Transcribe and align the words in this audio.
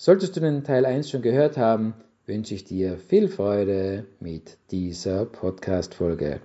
Solltest 0.00 0.36
du 0.36 0.40
den 0.40 0.62
Teil 0.62 0.86
1 0.86 1.10
schon 1.10 1.22
gehört 1.22 1.56
haben, 1.56 1.92
wünsche 2.24 2.54
ich 2.54 2.62
dir 2.62 2.98
viel 2.98 3.26
Freude 3.26 4.06
mit 4.20 4.56
dieser 4.70 5.26
Podcast-Folge. 5.26 6.40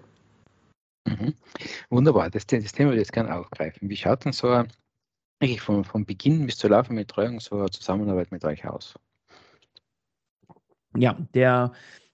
Mhm. 1.05 1.35
Wunderbar, 1.91 2.31
das, 2.31 2.48
das 2.48 2.71
Thema 2.71 2.89
würde 2.89 3.02
ich 3.02 3.05
jetzt 3.05 3.13
gerne 3.13 3.35
aufgreifen. 3.35 3.91
Wie 3.91 3.95
schaut 3.95 4.26
denn 4.26 4.31
so 4.31 4.48
eigentlich 5.39 5.62
von, 5.62 5.84
von 5.84 6.03
Beginn 6.03 6.48
bis 6.48 6.57
zur 6.57 6.71
laufenden 6.71 7.05
Betreuung 7.05 7.39
so 7.39 7.57
eine 7.57 7.70
Zusammenarbeit 7.70 8.31
mit 8.31 8.43
euch 8.43 8.66
aus? 8.66 8.95
Ja, 10.98 11.15
der, 11.35 11.73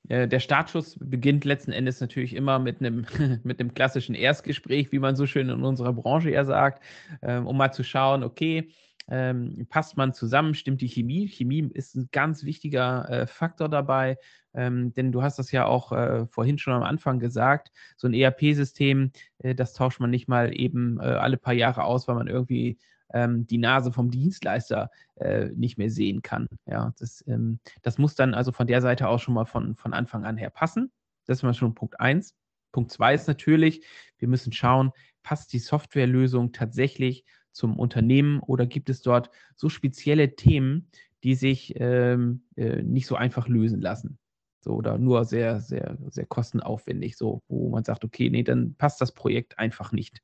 äh, 0.10 0.28
der 0.28 0.42
Startschuss 0.42 0.98
beginnt 1.00 1.46
letzten 1.46 1.72
Endes 1.72 2.02
natürlich 2.02 2.36
immer 2.36 2.60
mit 2.60 2.82
einem, 2.82 3.06
mit 3.46 3.62
einem 3.62 3.74
klassischen 3.74 4.14
Erstgespräch, 4.14 4.92
wie 4.92 5.00
man 5.00 5.16
so 5.16 5.26
schön 5.26 5.48
in 5.48 5.64
unserer 5.64 5.94
Branche 5.94 6.32
ja 6.32 6.44
sagt, 6.44 6.84
ähm, 7.22 7.48
um 7.48 7.56
mal 7.56 7.72
zu 7.72 7.86
schauen, 7.86 8.26
okay, 8.26 8.74
ähm, 9.10 9.66
passt 9.70 9.98
man 9.98 10.14
zusammen, 10.14 10.54
stimmt 10.54 10.82
die 10.82 10.88
Chemie. 10.88 11.28
Chemie 11.28 11.70
ist 11.74 11.96
ein 11.96 12.10
ganz 12.12 12.44
wichtiger 12.44 13.10
äh, 13.10 13.28
Faktor 13.28 13.70
dabei, 13.70 14.18
ähm, 14.54 14.94
denn 14.94 15.12
du 15.12 15.22
hast 15.22 15.40
das 15.40 15.52
ja 15.52 15.66
auch 15.66 15.92
äh, 15.92 16.28
vorhin 16.28 16.58
schon 16.58 16.74
am 16.74 16.84
Anfang 16.84 17.20
gesagt, 17.20 17.72
so 17.98 18.08
ein 18.08 18.14
ERP-System, 18.14 19.12
äh, 19.40 19.56
das 19.56 19.74
tauscht 19.74 20.00
man 20.00 20.10
nicht 20.10 20.28
mal 20.28 20.58
eben 20.58 21.00
äh, 21.00 21.04
alle 21.04 21.38
paar 21.38 21.54
Jahre 21.54 21.84
aus, 21.84 22.08
weil 22.08 22.16
man 22.16 22.28
irgendwie 22.28 22.78
ähm, 23.14 23.48
die 23.48 23.58
Nase 23.58 23.92
vom 23.92 24.12
Dienstleister 24.12 24.92
äh, 25.16 25.46
nicht 25.56 25.78
mehr 25.78 25.90
sehen 25.90 26.22
kann. 26.22 26.48
Ja, 26.66 26.94
das, 27.00 27.24
ähm, 27.28 27.60
das 27.82 27.98
muss 27.98 28.16
dann 28.16 28.34
also 28.34 28.52
von 28.52 28.68
der 28.68 28.82
Seite 28.82 29.08
aus 29.08 29.22
schon 29.22 29.34
mal 29.34 29.46
von, 29.46 29.76
von 29.76 29.94
Anfang 29.94 30.26
an 30.26 30.38
her 30.38 30.50
passen. 30.50 30.92
Das 31.26 31.40
ist 31.40 31.44
mal 31.44 31.54
schon 31.54 31.76
Punkt 31.76 32.00
1. 32.00 32.36
Punkt 32.72 32.92
2 32.92 33.16
ist 33.16 33.28
natürlich, 33.28 33.84
wir 34.20 34.28
müssen 34.28 34.54
schauen, 34.54 34.92
passt 35.24 35.54
die 35.54 35.60
Softwarelösung 35.60 36.52
tatsächlich 36.52 37.26
zum 37.60 37.78
Unternehmen 37.78 38.40
oder 38.40 38.66
gibt 38.66 38.90
es 38.90 39.02
dort 39.02 39.30
so 39.56 39.70
spezielle 39.70 40.36
Themen, 40.36 40.90
die 41.24 41.36
sich 41.36 41.74
ähm, 41.76 42.44
äh, 42.56 42.82
nicht 42.82 43.06
so 43.06 43.16
einfach 43.16 43.48
lösen 43.48 43.82
lassen? 43.82 44.18
So, 44.62 44.72
oder 44.72 44.98
nur 44.98 45.26
sehr, 45.26 45.60
sehr, 45.60 45.98
sehr 46.10 46.26
kostenaufwendig, 46.26 47.18
so, 47.18 47.44
wo 47.48 47.70
man 47.70 47.84
sagt, 47.84 48.04
okay, 48.04 48.30
nee, 48.30 48.44
dann 48.44 48.76
passt 48.76 49.00
das 49.02 49.14
Projekt 49.14 49.60
einfach 49.60 49.92
nicht. 49.92 50.22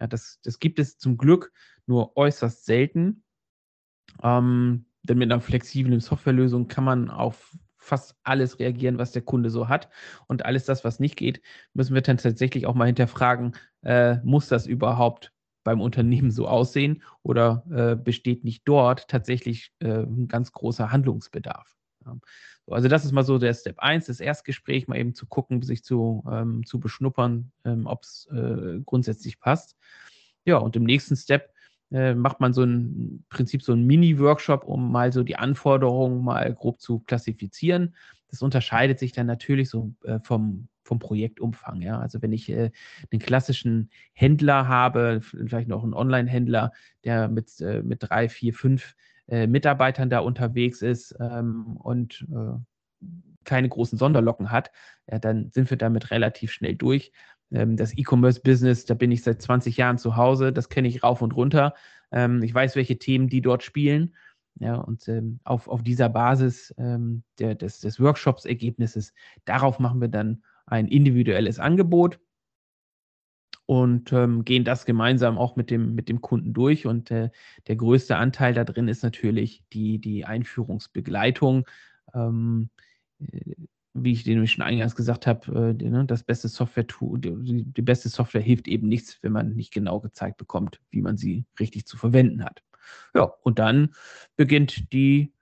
Ja, 0.00 0.06
das, 0.06 0.40
das 0.42 0.58
gibt 0.58 0.78
es 0.78 0.98
zum 0.98 1.16
Glück 1.16 1.52
nur 1.86 2.16
äußerst 2.16 2.64
selten. 2.64 3.24
Ähm, 4.22 4.86
denn 5.04 5.18
mit 5.18 5.32
einer 5.32 5.40
flexiblen 5.40 6.00
Softwarelösung 6.00 6.68
kann 6.68 6.84
man 6.84 7.10
auf 7.10 7.56
fast 7.76 8.14
alles 8.22 8.60
reagieren, 8.60 8.98
was 8.98 9.10
der 9.10 9.22
Kunde 9.22 9.50
so 9.50 9.68
hat. 9.68 9.88
Und 10.28 10.44
alles 10.44 10.64
das, 10.64 10.84
was 10.84 11.00
nicht 11.00 11.16
geht, 11.16 11.42
müssen 11.74 11.94
wir 11.94 12.02
dann 12.02 12.18
tatsächlich 12.18 12.66
auch 12.66 12.74
mal 12.74 12.86
hinterfragen, 12.86 13.54
äh, 13.82 14.18
muss 14.22 14.46
das 14.48 14.66
überhaupt 14.68 15.32
beim 15.64 15.80
Unternehmen 15.80 16.30
so 16.30 16.48
aussehen 16.48 17.02
oder 17.22 17.64
äh, 17.70 17.96
besteht 17.96 18.44
nicht 18.44 18.62
dort 18.64 19.08
tatsächlich 19.08 19.72
äh, 19.80 20.02
ein 20.02 20.28
ganz 20.28 20.52
großer 20.52 20.92
Handlungsbedarf? 20.92 21.76
Ja. 22.04 22.16
So, 22.66 22.72
also 22.72 22.88
das 22.88 23.04
ist 23.04 23.12
mal 23.12 23.24
so 23.24 23.38
der 23.38 23.54
Step 23.54 23.78
1, 23.78 24.06
das 24.06 24.20
Erstgespräch, 24.20 24.88
mal 24.88 24.98
eben 24.98 25.14
zu 25.14 25.26
gucken, 25.26 25.62
sich 25.62 25.82
zu, 25.82 26.24
ähm, 26.30 26.64
zu 26.64 26.78
beschnuppern, 26.78 27.52
ähm, 27.64 27.86
ob 27.86 28.02
es 28.02 28.28
äh, 28.32 28.80
grundsätzlich 28.84 29.40
passt. 29.40 29.76
Ja, 30.44 30.58
und 30.58 30.76
im 30.76 30.84
nächsten 30.84 31.16
Step 31.16 31.52
äh, 31.90 32.14
macht 32.14 32.40
man 32.40 32.52
so 32.52 32.62
ein 32.62 33.24
Prinzip 33.28 33.62
so 33.62 33.72
ein 33.72 33.86
Mini-Workshop, 33.86 34.64
um 34.64 34.90
mal 34.90 35.12
so 35.12 35.22
die 35.22 35.36
Anforderungen 35.36 36.24
mal 36.24 36.54
grob 36.54 36.80
zu 36.80 37.00
klassifizieren. 37.00 37.94
Das 38.28 38.42
unterscheidet 38.42 38.98
sich 38.98 39.12
dann 39.12 39.26
natürlich 39.26 39.68
so 39.68 39.92
äh, 40.04 40.18
vom, 40.20 40.68
vom 40.82 40.98
Projektumfang. 40.98 41.80
Ja? 41.82 41.98
Also 41.98 42.22
wenn 42.22 42.32
ich 42.32 42.48
äh, 42.50 42.70
einen 43.10 43.20
klassischen 43.20 43.90
Händler 44.12 44.68
habe, 44.68 45.20
vielleicht 45.20 45.68
noch 45.68 45.82
einen 45.82 45.94
Online-Händler, 45.94 46.72
der 47.04 47.28
mit, 47.28 47.60
äh, 47.60 47.82
mit 47.82 47.98
drei, 48.02 48.28
vier, 48.28 48.52
fünf 48.54 48.94
äh, 49.28 49.46
Mitarbeitern 49.46 50.10
da 50.10 50.20
unterwegs 50.20 50.82
ist 50.82 51.14
ähm, 51.20 51.76
und 51.76 52.26
äh, 52.32 53.06
keine 53.44 53.68
großen 53.68 53.98
Sonderlocken 53.98 54.50
hat, 54.50 54.70
ja, 55.10 55.18
dann 55.18 55.50
sind 55.50 55.70
wir 55.70 55.76
damit 55.76 56.10
relativ 56.10 56.52
schnell 56.52 56.74
durch. 56.74 57.12
Ähm, 57.50 57.76
das 57.76 57.96
E-Commerce-Business, 57.96 58.84
da 58.84 58.94
bin 58.94 59.10
ich 59.10 59.22
seit 59.22 59.42
20 59.42 59.76
Jahren 59.76 59.98
zu 59.98 60.16
Hause, 60.16 60.52
das 60.52 60.68
kenne 60.68 60.88
ich 60.88 61.02
rauf 61.02 61.22
und 61.22 61.34
runter. 61.34 61.74
Ähm, 62.10 62.42
ich 62.42 62.54
weiß, 62.54 62.76
welche 62.76 62.98
Themen 62.98 63.28
die 63.28 63.42
dort 63.42 63.62
spielen. 63.62 64.14
Ja, 64.60 64.76
und 64.76 65.08
ähm, 65.08 65.40
auf, 65.44 65.66
auf 65.66 65.82
dieser 65.82 66.10
Basis 66.10 66.74
ähm, 66.76 67.22
der, 67.38 67.54
des, 67.54 67.80
des 67.80 67.98
Workshops-Ergebnisses, 67.98 69.14
darauf 69.46 69.78
machen 69.78 70.00
wir 70.00 70.08
dann 70.08 70.42
ein 70.72 70.88
individuelles 70.88 71.58
Angebot 71.58 72.18
und 73.66 74.12
ähm, 74.12 74.44
gehen 74.44 74.64
das 74.64 74.86
gemeinsam 74.86 75.36
auch 75.36 75.54
mit 75.54 75.70
dem, 75.70 75.94
mit 75.94 76.08
dem 76.08 76.22
Kunden 76.22 76.54
durch. 76.54 76.86
Und 76.86 77.10
äh, 77.10 77.30
der 77.66 77.76
größte 77.76 78.16
Anteil 78.16 78.54
da 78.54 78.64
drin 78.64 78.88
ist 78.88 79.02
natürlich 79.02 79.62
die, 79.72 79.98
die 79.98 80.24
Einführungsbegleitung. 80.24 81.66
Ähm, 82.14 82.70
äh, 83.20 83.54
wie 83.94 84.12
ich 84.12 84.24
den 84.24 84.46
schon 84.46 84.64
eingangs 84.64 84.96
gesagt 84.96 85.26
habe, 85.26 85.76
äh, 85.78 85.84
ne, 85.84 86.06
das 86.06 86.22
beste 86.22 86.48
Software 86.48 86.86
die, 86.86 87.64
die 87.64 87.82
beste 87.82 88.08
Software 88.08 88.40
hilft 88.40 88.66
eben 88.66 88.88
nichts, 88.88 89.18
wenn 89.22 89.32
man 89.32 89.54
nicht 89.54 89.70
genau 89.70 90.00
gezeigt 90.00 90.38
bekommt, 90.38 90.80
wie 90.90 91.02
man 91.02 91.18
sie 91.18 91.44
richtig 91.60 91.84
zu 91.84 91.98
verwenden 91.98 92.42
hat. 92.42 92.62
Ja, 93.14 93.24
und 93.42 93.58
dann 93.58 93.94
beginnt 94.36 94.94
die 94.94 95.34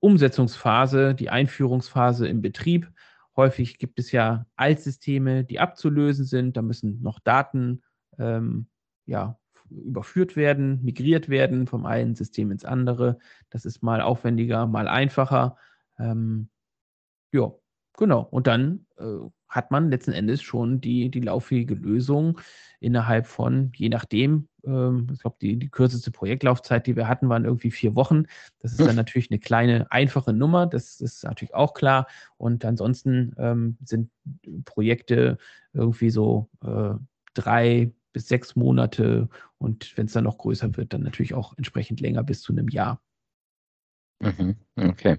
Umsetzungsphase, 0.00 1.14
die 1.14 1.28
Einführungsphase 1.28 2.26
im 2.26 2.40
Betrieb. 2.40 2.90
Häufig 3.38 3.78
gibt 3.78 4.00
es 4.00 4.10
ja 4.10 4.46
Altsysteme, 4.56 5.44
die 5.44 5.60
abzulösen 5.60 6.24
sind. 6.24 6.56
Da 6.56 6.62
müssen 6.62 7.00
noch 7.02 7.20
Daten 7.20 7.84
ähm, 8.18 8.66
ja, 9.06 9.38
überführt 9.70 10.34
werden, 10.34 10.82
migriert 10.82 11.28
werden 11.28 11.68
vom 11.68 11.86
einen 11.86 12.16
System 12.16 12.50
ins 12.50 12.64
andere. 12.64 13.20
Das 13.48 13.64
ist 13.64 13.80
mal 13.80 14.00
aufwendiger, 14.00 14.66
mal 14.66 14.88
einfacher. 14.88 15.56
Ähm, 16.00 16.48
ja, 17.30 17.52
genau. 17.96 18.22
Und 18.22 18.48
dann 18.48 18.86
äh, 18.96 19.04
hat 19.48 19.70
man 19.70 19.88
letzten 19.88 20.12
Endes 20.12 20.42
schon 20.42 20.80
die, 20.80 21.08
die 21.08 21.20
lauffähige 21.20 21.74
Lösung 21.74 22.40
innerhalb 22.80 23.28
von, 23.28 23.70
je 23.76 23.88
nachdem, 23.88 24.48
ähm, 24.64 25.08
ich 25.12 25.20
glaube, 25.20 25.36
die, 25.40 25.56
die 25.56 25.68
kürzeste 25.68 26.10
Projektlaufzeit, 26.10 26.86
die 26.86 26.96
wir 26.96 27.08
hatten, 27.08 27.28
waren 27.28 27.44
irgendwie 27.44 27.70
vier 27.70 27.94
Wochen. 27.94 28.24
Das 28.60 28.72
ist 28.72 28.80
dann 28.80 28.96
natürlich 28.96 29.30
eine 29.30 29.38
kleine, 29.38 29.90
einfache 29.90 30.32
Nummer, 30.32 30.66
das 30.66 31.00
ist 31.00 31.24
natürlich 31.24 31.54
auch 31.54 31.74
klar. 31.74 32.06
Und 32.36 32.64
ansonsten 32.64 33.34
ähm, 33.38 33.76
sind 33.84 34.10
Projekte 34.64 35.38
irgendwie 35.72 36.10
so 36.10 36.48
äh, 36.64 36.94
drei 37.34 37.92
bis 38.12 38.28
sechs 38.28 38.56
Monate 38.56 39.28
und 39.58 39.96
wenn 39.96 40.06
es 40.06 40.12
dann 40.12 40.24
noch 40.24 40.38
größer 40.38 40.76
wird, 40.76 40.92
dann 40.92 41.02
natürlich 41.02 41.34
auch 41.34 41.56
entsprechend 41.56 42.00
länger 42.00 42.22
bis 42.22 42.42
zu 42.42 42.52
einem 42.52 42.68
Jahr. 42.68 43.00
Mhm, 44.20 44.56
okay. 44.76 45.18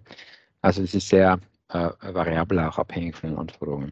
Also 0.61 0.83
es 0.83 0.93
ist 0.93 1.07
sehr 1.07 1.39
äh, 1.69 1.89
variabel 2.01 2.59
auch 2.59 2.77
abhängig 2.77 3.15
von 3.15 3.29
den 3.29 3.39
Anforderungen. 3.39 3.91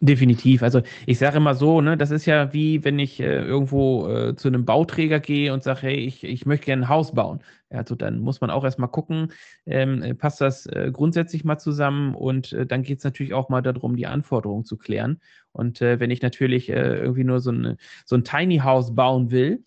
Definitiv. 0.00 0.62
Also 0.62 0.82
ich 1.06 1.18
sage 1.18 1.38
immer 1.38 1.54
so, 1.54 1.80
ne, 1.80 1.96
das 1.96 2.10
ist 2.10 2.26
ja 2.26 2.52
wie 2.52 2.84
wenn 2.84 2.98
ich 2.98 3.18
äh, 3.18 3.40
irgendwo 3.42 4.06
äh, 4.08 4.36
zu 4.36 4.48
einem 4.48 4.66
Bauträger 4.66 5.20
gehe 5.20 5.54
und 5.54 5.62
sage, 5.62 5.82
hey, 5.82 5.94
ich, 5.94 6.22
ich 6.22 6.44
möchte 6.44 6.66
gerne 6.66 6.82
ein 6.82 6.88
Haus 6.90 7.14
bauen. 7.14 7.40
Also 7.70 7.94
dann 7.94 8.18
muss 8.18 8.42
man 8.42 8.50
auch 8.50 8.62
erstmal 8.62 8.90
gucken, 8.90 9.32
ähm, 9.64 10.02
äh, 10.02 10.14
passt 10.14 10.42
das 10.42 10.66
äh, 10.66 10.90
grundsätzlich 10.92 11.44
mal 11.44 11.56
zusammen 11.56 12.14
und 12.14 12.52
äh, 12.52 12.66
dann 12.66 12.82
geht 12.82 12.98
es 12.98 13.04
natürlich 13.04 13.32
auch 13.32 13.48
mal 13.48 13.62
darum, 13.62 13.96
die 13.96 14.06
Anforderungen 14.06 14.66
zu 14.66 14.76
klären. 14.76 15.18
Und 15.52 15.80
äh, 15.80 15.98
wenn 15.98 16.10
ich 16.10 16.20
natürlich 16.20 16.68
irgendwie 16.68 17.24
nur 17.24 17.40
so, 17.40 17.50
eine, 17.50 17.78
so 18.04 18.16
ein 18.16 18.24
Tiny 18.24 18.58
House 18.58 18.94
bauen 18.94 19.30
will, 19.30 19.64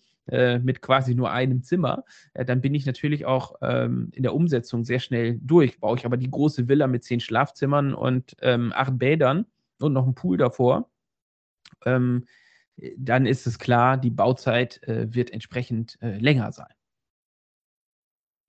mit 0.62 0.80
quasi 0.80 1.16
nur 1.16 1.32
einem 1.32 1.64
Zimmer, 1.64 2.04
dann 2.34 2.60
bin 2.60 2.72
ich 2.72 2.86
natürlich 2.86 3.26
auch 3.26 3.56
ähm, 3.62 4.12
in 4.14 4.22
der 4.22 4.32
Umsetzung 4.32 4.84
sehr 4.84 5.00
schnell 5.00 5.40
durch. 5.42 5.80
Baue 5.80 5.96
ich 5.98 6.06
aber 6.06 6.16
die 6.16 6.30
große 6.30 6.68
Villa 6.68 6.86
mit 6.86 7.02
zehn 7.02 7.18
Schlafzimmern 7.18 7.94
und 7.94 8.36
ähm, 8.40 8.72
acht 8.72 8.96
Bädern, 8.96 9.46
und 9.82 9.92
noch 9.92 10.06
ein 10.06 10.14
Pool 10.14 10.36
davor, 10.36 10.90
ähm, 11.84 12.26
dann 12.96 13.26
ist 13.26 13.46
es 13.46 13.58
klar, 13.58 13.96
die 13.96 14.10
Bauzeit 14.10 14.82
äh, 14.84 15.12
wird 15.14 15.30
entsprechend 15.32 15.98
äh, 16.00 16.18
länger 16.18 16.52
sein. 16.52 16.72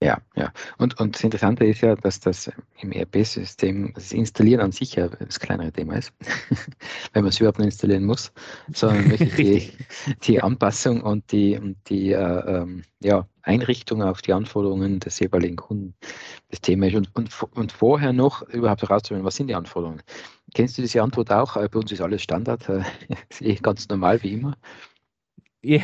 Ja, 0.03 0.19
ja. 0.35 0.51
Und, 0.79 0.99
und 0.99 1.13
das 1.13 1.23
Interessante 1.23 1.63
ist 1.63 1.81
ja, 1.81 1.95
dass 1.95 2.19
das 2.19 2.51
im 2.79 2.91
ERP-System 2.91 3.93
das 3.93 4.11
Installieren 4.11 4.59
an 4.61 4.71
sich 4.71 4.95
ja 4.95 5.07
das 5.07 5.39
kleinere 5.39 5.71
Thema 5.71 5.95
ist, 5.97 6.11
wenn 7.13 7.23
man 7.23 7.29
es 7.29 7.39
überhaupt 7.39 7.59
nicht 7.59 7.67
installieren 7.67 8.05
muss, 8.05 8.31
sondern 8.73 9.11
wirklich 9.11 9.35
die, 9.35 9.71
die 10.23 10.41
Anpassung 10.41 11.01
und 11.01 11.31
die, 11.31 11.55
und 11.55 11.77
die 11.87 12.13
äh, 12.13 12.17
ähm, 12.17 12.81
ja, 12.99 13.27
Einrichtung 13.43 14.01
auf 14.01 14.23
die 14.23 14.33
Anforderungen 14.33 14.99
des 14.99 15.19
jeweiligen 15.19 15.55
Kunden 15.55 15.93
das 16.49 16.61
Thema 16.61 16.87
ist. 16.87 16.95
Und, 16.95 17.15
und, 17.15 17.43
und 17.53 17.71
vorher 17.71 18.11
noch 18.11 18.41
überhaupt 18.49 18.81
herauszufinden, 18.81 19.23
was 19.23 19.35
sind 19.35 19.47
die 19.47 19.55
Anforderungen? 19.55 20.01
Kennst 20.55 20.79
du 20.79 20.81
diese 20.81 21.03
Antwort 21.03 21.31
auch? 21.31 21.53
Bei 21.53 21.79
uns 21.79 21.91
ist 21.91 22.01
alles 22.01 22.23
Standard, 22.23 22.67
ganz 23.61 23.87
normal 23.87 24.21
wie 24.23 24.33
immer. 24.33 24.57
Ja, 25.63 25.81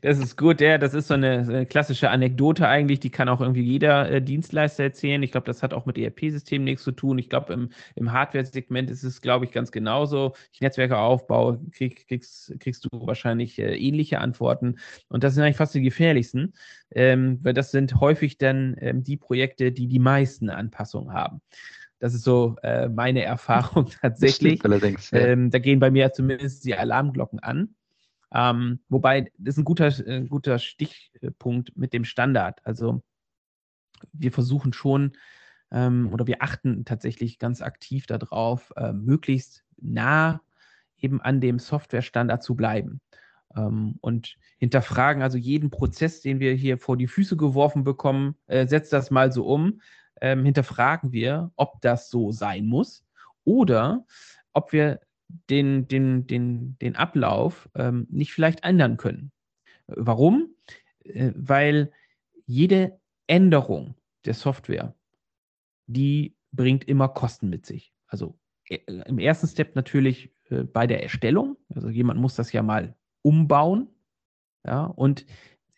das 0.00 0.18
ist 0.18 0.38
gut, 0.38 0.62
ja, 0.62 0.78
das 0.78 0.94
ist 0.94 1.08
so 1.08 1.14
eine, 1.14 1.44
so 1.44 1.52
eine, 1.52 1.66
klassische 1.66 2.08
Anekdote 2.08 2.66
eigentlich, 2.66 2.98
die 2.98 3.10
kann 3.10 3.28
auch 3.28 3.42
irgendwie 3.42 3.62
jeder 3.62 4.10
äh, 4.10 4.22
Dienstleister 4.22 4.84
erzählen. 4.84 5.22
Ich 5.22 5.32
glaube, 5.32 5.46
das 5.46 5.62
hat 5.62 5.74
auch 5.74 5.84
mit 5.84 5.98
ERP-Systemen 5.98 6.64
nichts 6.64 6.82
zu 6.82 6.92
tun. 6.92 7.18
Ich 7.18 7.28
glaube, 7.28 7.52
im, 7.52 7.68
im 7.94 8.12
Hardware-Segment 8.12 8.90
ist 8.90 9.02
es, 9.02 9.20
glaube 9.20 9.44
ich, 9.44 9.52
ganz 9.52 9.70
genauso. 9.70 10.32
Ich 10.50 10.62
Netzwerke 10.62 10.96
aufbaue, 10.96 11.60
krieg, 11.72 12.08
kriegst, 12.08 12.58
kriegst 12.58 12.86
du 12.86 12.88
wahrscheinlich 13.06 13.58
äh, 13.58 13.76
ähnliche 13.76 14.18
Antworten. 14.18 14.76
Und 15.08 15.24
das 15.24 15.34
sind 15.34 15.44
eigentlich 15.44 15.58
fast 15.58 15.74
die 15.74 15.82
gefährlichsten, 15.82 16.54
ähm, 16.90 17.38
weil 17.42 17.52
das 17.52 17.70
sind 17.70 18.00
häufig 18.00 18.38
dann 18.38 18.76
ähm, 18.80 19.04
die 19.04 19.18
Projekte, 19.18 19.72
die 19.72 19.88
die 19.88 19.98
meisten 19.98 20.48
Anpassungen 20.48 21.12
haben. 21.12 21.42
Das 21.98 22.14
ist 22.14 22.24
so 22.24 22.56
äh, 22.62 22.88
meine 22.88 23.22
Erfahrung 23.24 23.90
tatsächlich. 24.00 24.64
allerdings. 24.64 25.10
Ja. 25.10 25.18
Ähm, 25.18 25.50
da 25.50 25.58
gehen 25.58 25.80
bei 25.80 25.90
mir 25.90 26.14
zumindest 26.14 26.64
die 26.64 26.74
Alarmglocken 26.74 27.38
an. 27.38 27.74
Ähm, 28.34 28.80
wobei, 28.88 29.32
das 29.38 29.54
ist 29.54 29.58
ein 29.58 29.64
guter, 29.64 29.86
äh, 30.06 30.22
guter 30.22 30.58
Stichpunkt 30.58 31.76
mit 31.76 31.92
dem 31.92 32.04
Standard. 32.04 32.60
Also 32.64 33.02
wir 34.12 34.32
versuchen 34.32 34.72
schon 34.72 35.12
ähm, 35.70 36.10
oder 36.12 36.26
wir 36.26 36.42
achten 36.42 36.84
tatsächlich 36.84 37.38
ganz 37.38 37.62
aktiv 37.62 38.06
darauf, 38.06 38.72
äh, 38.76 38.92
möglichst 38.92 39.64
nah 39.80 40.40
eben 40.98 41.20
an 41.20 41.40
dem 41.40 41.58
Softwarestandard 41.58 42.42
zu 42.42 42.54
bleiben. 42.54 43.00
Ähm, 43.56 43.96
und 44.00 44.36
hinterfragen 44.58 45.22
also 45.22 45.38
jeden 45.38 45.70
Prozess, 45.70 46.20
den 46.20 46.40
wir 46.40 46.54
hier 46.54 46.78
vor 46.78 46.96
die 46.96 47.08
Füße 47.08 47.36
geworfen 47.36 47.84
bekommen, 47.84 48.36
äh, 48.46 48.66
setzt 48.66 48.92
das 48.92 49.10
mal 49.10 49.32
so 49.32 49.46
um, 49.46 49.80
ähm, 50.20 50.44
hinterfragen 50.44 51.12
wir, 51.12 51.50
ob 51.56 51.80
das 51.80 52.08
so 52.10 52.32
sein 52.32 52.66
muss 52.66 53.04
oder 53.44 54.06
ob 54.52 54.72
wir 54.72 55.00
den, 55.50 55.88
den, 55.88 56.26
den, 56.26 56.78
den 56.78 56.96
Ablauf 56.96 57.68
ähm, 57.74 58.06
nicht 58.10 58.32
vielleicht 58.32 58.64
ändern 58.64 58.96
können. 58.96 59.32
Warum? 59.86 60.54
Äh, 61.04 61.32
weil 61.34 61.92
jede 62.46 63.00
Änderung 63.26 63.94
der 64.24 64.34
Software, 64.34 64.94
die 65.86 66.36
bringt 66.52 66.84
immer 66.84 67.08
Kosten 67.08 67.48
mit 67.48 67.66
sich. 67.66 67.92
Also 68.06 68.38
äh, 68.68 68.78
im 69.06 69.18
ersten 69.18 69.46
Step 69.46 69.74
natürlich 69.74 70.34
äh, 70.50 70.64
bei 70.64 70.86
der 70.86 71.02
Erstellung. 71.02 71.56
Also 71.74 71.88
jemand 71.88 72.20
muss 72.20 72.34
das 72.34 72.52
ja 72.52 72.62
mal 72.62 72.94
umbauen. 73.22 73.88
Ja, 74.64 74.84
und 74.84 75.26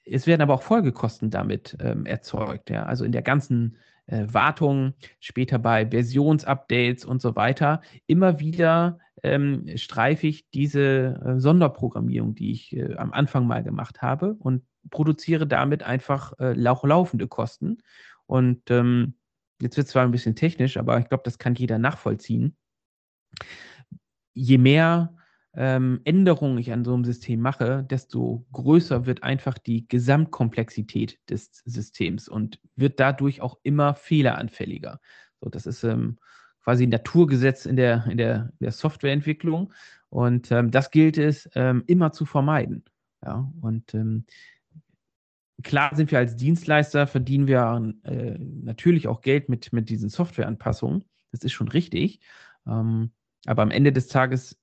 es 0.04 0.26
werden 0.26 0.42
aber 0.42 0.54
auch 0.54 0.62
Folgekosten 0.62 1.30
damit 1.30 1.76
ähm, 1.80 2.04
erzeugt. 2.04 2.70
Ja, 2.70 2.84
also 2.84 3.04
in 3.04 3.12
der 3.12 3.22
ganzen 3.22 3.78
äh, 4.06 4.26
Wartung, 4.28 4.94
später 5.20 5.58
bei 5.58 5.88
Versionsupdates 5.90 7.04
und 7.04 7.22
so 7.22 7.36
weiter. 7.36 7.80
Immer 8.06 8.40
wieder 8.40 8.98
ähm, 9.24 9.64
streife 9.76 10.26
ich 10.26 10.50
diese 10.50 11.20
äh, 11.24 11.40
Sonderprogrammierung, 11.40 12.34
die 12.34 12.52
ich 12.52 12.76
äh, 12.76 12.94
am 12.96 13.12
Anfang 13.12 13.46
mal 13.46 13.64
gemacht 13.64 14.02
habe 14.02 14.34
und 14.34 14.62
produziere 14.90 15.46
damit 15.46 15.82
einfach 15.82 16.38
äh, 16.38 16.52
laufende 16.52 17.26
Kosten. 17.26 17.78
Und 18.26 18.70
ähm, 18.70 19.14
jetzt 19.62 19.78
wird 19.78 19.86
es 19.86 19.92
zwar 19.92 20.04
ein 20.04 20.10
bisschen 20.10 20.36
technisch, 20.36 20.76
aber 20.76 20.98
ich 20.98 21.08
glaube, 21.08 21.22
das 21.24 21.38
kann 21.38 21.54
jeder 21.54 21.78
nachvollziehen. 21.78 22.54
Je 24.34 24.58
mehr 24.58 25.16
ähm, 25.54 26.02
Änderungen 26.04 26.58
ich 26.58 26.70
an 26.70 26.84
so 26.84 26.92
einem 26.92 27.04
System 27.04 27.40
mache, 27.40 27.82
desto 27.82 28.46
größer 28.52 29.06
wird 29.06 29.22
einfach 29.22 29.56
die 29.56 29.88
Gesamtkomplexität 29.88 31.18
des 31.30 31.62
Systems 31.64 32.28
und 32.28 32.60
wird 32.76 33.00
dadurch 33.00 33.40
auch 33.40 33.58
immer 33.62 33.94
fehleranfälliger. 33.94 35.00
So, 35.40 35.48
das 35.48 35.64
ist 35.64 35.82
ähm, 35.82 36.18
quasi 36.64 36.86
Naturgesetz 36.86 37.66
in 37.66 37.76
der, 37.76 38.06
in 38.10 38.16
der, 38.16 38.52
der 38.58 38.72
Softwareentwicklung. 38.72 39.72
Und 40.08 40.50
ähm, 40.50 40.70
das 40.70 40.90
gilt 40.90 41.18
es 41.18 41.48
ähm, 41.54 41.84
immer 41.86 42.12
zu 42.12 42.24
vermeiden. 42.24 42.84
Ja, 43.24 43.50
und 43.60 43.94
ähm, 43.94 44.24
klar 45.62 45.94
sind 45.94 46.10
wir 46.10 46.18
als 46.18 46.36
Dienstleister, 46.36 47.06
verdienen 47.06 47.46
wir 47.46 47.94
äh, 48.04 48.38
natürlich 48.38 49.08
auch 49.08 49.20
Geld 49.20 49.48
mit, 49.48 49.72
mit 49.72 49.88
diesen 49.88 50.08
Softwareanpassungen. 50.08 51.04
Das 51.32 51.42
ist 51.42 51.52
schon 51.52 51.68
richtig. 51.68 52.20
Ähm, 52.66 53.10
aber 53.46 53.62
am 53.62 53.70
Ende 53.70 53.92
des 53.92 54.08
Tages 54.08 54.58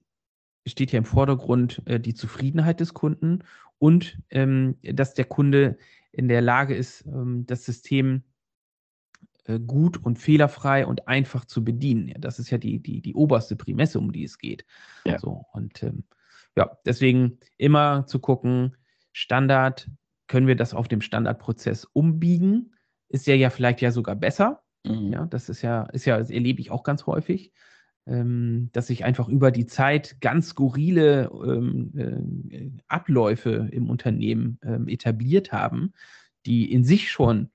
steht 0.68 0.92
ja 0.92 0.98
im 0.98 1.06
Vordergrund 1.06 1.82
äh, 1.86 2.00
die 2.00 2.14
Zufriedenheit 2.14 2.80
des 2.80 2.94
Kunden 2.94 3.44
und 3.78 4.20
ähm, 4.30 4.78
dass 4.82 5.14
der 5.14 5.26
Kunde 5.26 5.78
in 6.12 6.28
der 6.28 6.42
Lage 6.42 6.76
ist, 6.76 7.06
ähm, 7.06 7.46
das 7.48 7.66
System 7.66 8.24
gut 9.66 9.98
und 9.98 10.20
fehlerfrei 10.20 10.86
und 10.86 11.08
einfach 11.08 11.46
zu 11.46 11.64
bedienen. 11.64 12.08
Ja, 12.08 12.18
das 12.18 12.40
ist 12.40 12.50
ja 12.52 12.58
die, 12.58 12.80
die, 12.80 13.02
die 13.02 13.16
oberste 13.16 13.56
Prämisse, 13.56 14.00
um 14.00 14.12
die 14.12 14.24
es 14.24 14.38
geht. 14.38 14.66
Ja. 15.06 15.20
So, 15.20 15.46
und 15.54 15.82
ähm, 15.84 16.04
ja, 16.56 16.78
deswegen 16.86 17.40
immer 17.58 18.06
zu 18.06 18.20
gucken, 18.20 18.76
Standard, 19.14 19.90
können 20.28 20.48
wir 20.48 20.56
das 20.56 20.74
auf 20.74 20.88
dem 20.88 21.02
Standardprozess 21.02 21.86
umbiegen? 21.86 22.76
Ist 23.10 23.28
ja 23.28 23.36
ja 23.36 23.50
vielleicht 23.50 23.82
ja 23.82 23.92
sogar 23.92 24.16
besser. 24.16 24.64
Mhm. 24.86 25.14
Ja, 25.14 25.26
das 25.26 25.50
ist 25.50 25.62
ja, 25.62 25.84
ist 25.88 26.06
ja, 26.06 26.18
das 26.18 26.30
erlebe 26.30 26.62
ich 26.62 26.72
auch 26.72 26.84
ganz 26.84 27.06
häufig, 27.06 27.52
ähm, 28.06 28.70
dass 28.72 28.88
sich 28.88 29.04
einfach 29.04 29.28
über 29.28 29.52
die 29.52 29.66
Zeit 29.66 30.18
ganz 30.22 30.50
skurrile 30.50 31.30
ähm, 31.46 31.92
äh, 32.50 32.70
Abläufe 32.88 33.70
im 33.72 33.90
Unternehmen 33.90 34.60
ähm, 34.64 34.88
etabliert 34.88 35.52
haben, 35.52 35.94
die 36.46 36.72
in 36.72 36.84
sich 36.84 37.12
schon 37.12 37.50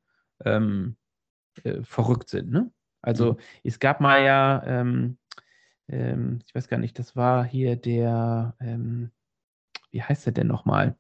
ähm, 0.45 0.97
äh, 1.65 1.83
verrückt 1.83 2.29
sind. 2.29 2.51
Ne? 2.51 2.71
Also 3.03 3.35
mhm. 3.35 3.39
es 3.65 3.79
gab 3.79 4.01
mal 4.01 4.25
ja, 4.25 4.63
ähm, 4.67 5.19
ähm, 5.89 6.41
ich 6.47 6.55
weiß 6.55 6.69
gar 6.69 6.79
nicht, 6.79 6.99
das 6.99 7.17
war 7.17 7.45
hier 7.45 7.77
der, 7.77 8.55
ähm, 8.61 9.11
wie 9.91 10.03
heißt 10.03 10.27
der 10.27 10.33
denn 10.33 10.49
nochmal? 10.49 10.97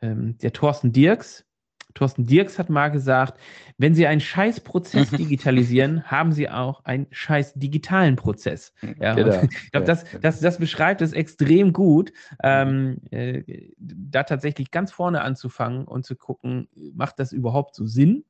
Ähm, 0.00 0.36
der 0.38 0.52
Thorsten 0.52 0.92
Dirks. 0.92 1.46
Thorsten 1.94 2.26
Dirks 2.26 2.58
hat 2.58 2.70
mal 2.70 2.88
gesagt, 2.88 3.40
wenn 3.78 3.94
Sie 3.94 4.06
einen 4.06 4.20
Scheißprozess 4.20 5.10
digitalisieren, 5.12 6.04
haben 6.10 6.32
Sie 6.32 6.50
auch 6.50 6.84
einen 6.84 7.06
scheiß 7.10 7.54
digitalen 7.54 8.16
Prozess. 8.16 8.74
Ja, 9.00 9.14
genau. 9.14 9.42
Ich 9.50 9.70
glaube, 9.70 9.86
das, 9.86 10.04
das, 10.20 10.40
das 10.40 10.58
beschreibt 10.58 11.00
es 11.02 11.12
extrem 11.12 11.72
gut, 11.72 12.12
ähm, 12.42 12.98
äh, 13.10 13.70
da 13.78 14.24
tatsächlich 14.24 14.70
ganz 14.72 14.92
vorne 14.92 15.22
anzufangen 15.22 15.84
und 15.84 16.04
zu 16.04 16.16
gucken, 16.16 16.68
macht 16.74 17.18
das 17.18 17.32
überhaupt 17.32 17.76
so 17.76 17.86
Sinn? 17.86 18.24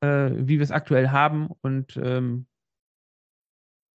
Äh, 0.00 0.30
wie 0.34 0.58
wir 0.58 0.62
es 0.62 0.70
aktuell 0.70 1.10
haben 1.10 1.48
und 1.62 1.98
ähm, 2.02 2.46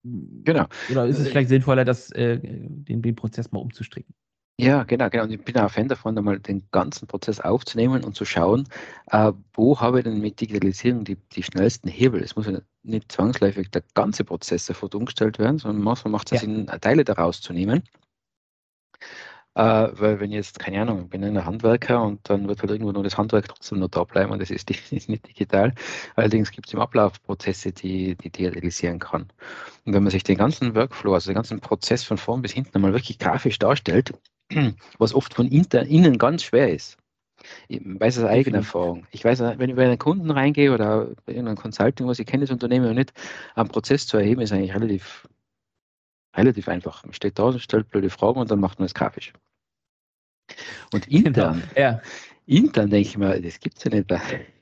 genau. 0.03 0.65
Oder 0.89 1.05
ist 1.05 1.19
es 1.19 1.27
äh, 1.27 1.29
vielleicht 1.29 1.49
sinnvoller, 1.49 1.85
das, 1.85 2.11
äh, 2.11 2.39
den, 2.39 3.01
den 3.01 3.15
Prozess 3.15 3.51
mal 3.51 3.59
umzustricken? 3.59 4.13
Ja, 4.59 4.83
genau, 4.83 5.09
genau. 5.09 5.23
Und 5.23 5.31
ich 5.31 5.43
bin 5.43 5.57
auch 5.57 5.71
Fan 5.71 5.87
davon, 5.87 6.15
einmal 6.15 6.39
den 6.39 6.67
ganzen 6.71 7.07
Prozess 7.07 7.39
aufzunehmen 7.39 8.03
und 8.03 8.15
zu 8.15 8.25
schauen, 8.25 8.67
äh, 9.07 9.31
wo 9.53 9.79
habe 9.79 9.99
ich 9.99 10.03
denn 10.03 10.19
mit 10.19 10.39
Digitalisierung 10.39 11.03
die, 11.03 11.15
die 11.15 11.41
schnellsten 11.41 11.87
Hebel. 11.87 12.21
Es 12.21 12.35
muss 12.35 12.45
ja 12.45 12.59
nicht 12.83 13.11
zwangsläufig 13.11 13.71
der 13.71 13.83
ganze 13.95 14.23
Prozess 14.23 14.67
sofort 14.67 14.93
umgestellt 14.93 15.39
werden, 15.39 15.57
sondern 15.57 15.83
manchmal 15.83 16.11
macht 16.11 16.31
es 16.31 16.41
ja. 16.41 16.47
Sinn, 16.47 16.67
Teile 16.79 17.03
daraus 17.03 17.41
zu 17.41 17.53
nehmen. 17.53 17.81
Äh, 19.55 19.89
weil 19.93 20.19
wenn 20.21 20.31
jetzt, 20.31 20.59
keine 20.59 20.81
Ahnung, 20.81 21.03
ich 21.03 21.09
bin 21.09 21.23
ein 21.23 21.45
Handwerker 21.45 22.01
und 22.01 22.21
dann 22.29 22.47
wird 22.47 22.61
halt 22.61 22.71
irgendwo 22.71 22.91
nur 22.93 23.03
das 23.03 23.17
Handwerk 23.17 23.49
trotzdem 23.49 23.79
noch 23.79 23.89
da 23.89 24.05
bleiben 24.05 24.31
und 24.31 24.39
das 24.39 24.49
ist, 24.49 24.71
ist 24.91 25.09
nicht 25.09 25.27
digital. 25.27 25.73
Allerdings 26.15 26.51
gibt 26.51 26.67
es 26.67 26.73
im 26.73 26.79
Ablauf 26.79 27.21
Prozesse, 27.23 27.73
die, 27.73 28.15
die 28.15 28.29
digitalisieren 28.29 28.99
kann. 28.99 29.23
Und 29.85 29.93
wenn 29.93 30.03
man 30.03 30.11
sich 30.11 30.23
den 30.23 30.37
ganzen 30.37 30.73
Workflow, 30.75 31.13
also 31.13 31.31
den 31.31 31.35
ganzen 31.35 31.59
Prozess 31.59 32.03
von 32.03 32.17
vorn 32.17 32.41
bis 32.41 32.53
hinten 32.53 32.75
einmal 32.75 32.93
wirklich 32.93 33.19
grafisch 33.19 33.59
darstellt, 33.59 34.13
was 34.99 35.13
oft 35.13 35.33
von 35.33 35.47
inter, 35.47 35.85
innen 35.85 36.17
ganz 36.17 36.43
schwer 36.43 36.71
ist, 36.73 36.97
ich 37.67 37.81
weiß 37.83 38.19
aus 38.19 38.25
eigener 38.25 38.57
Erfahrung. 38.59 39.07
Ich 39.11 39.25
weiß, 39.25 39.39
wenn 39.39 39.69
ich 39.69 39.75
bei 39.75 39.85
einen 39.85 39.97
Kunden 39.97 40.31
reingehe 40.31 40.71
oder 40.73 41.07
bei 41.25 41.33
irgendeinem 41.33 41.57
Consulting, 41.57 42.07
was 42.07 42.19
ich 42.19 42.27
kenne 42.27 42.43
das 42.43 42.51
Unternehmen 42.51 42.85
oder 42.85 42.93
nicht, 42.93 43.13
einen 43.55 43.69
Prozess 43.69 44.07
zu 44.07 44.17
erheben, 44.17 44.41
ist 44.41 44.51
eigentlich 44.51 44.75
relativ 44.75 45.27
Relativ 46.35 46.67
einfach. 46.67 47.03
Man 47.03 47.13
steht 47.13 47.37
da, 47.39 47.57
stellt 47.59 47.89
blöde 47.89 48.09
Fragen 48.09 48.39
und 48.39 48.51
dann 48.51 48.59
macht 48.59 48.79
man 48.79 48.85
es 48.85 48.93
grafisch. 48.93 49.33
Und 50.93 51.07
intern, 51.07 51.61
genau. 51.73 51.79
ja. 51.79 52.01
intern 52.45 52.89
denke 52.89 53.09
ich 53.09 53.17
mir, 53.17 53.41
das 53.41 53.59
gibt 53.59 53.77
es 53.77 53.83
ja 53.83 53.91
nicht. 53.91 54.11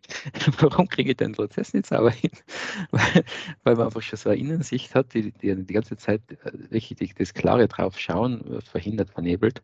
Warum 0.59 0.88
kriege 0.88 1.11
ich 1.11 1.17
den 1.17 1.33
Prozess 1.33 1.73
nicht 1.73 1.85
sauber 1.85 2.11
hin? 2.11 2.31
Weil, 2.91 3.23
weil 3.63 3.75
man 3.75 3.85
einfach 3.88 4.01
schon 4.01 4.17
so 4.17 4.29
eine 4.29 4.39
Innensicht 4.39 4.95
hat, 4.95 5.13
die 5.13 5.31
die, 5.31 5.55
die 5.55 5.73
ganze 5.73 5.97
Zeit 5.97 6.21
wirklich 6.69 7.13
das 7.13 7.33
klare 7.33 7.67
drauf 7.67 7.99
schauen 7.99 8.41
äh, 8.53 8.61
verhindert, 8.61 9.11
vernebelt. 9.11 9.61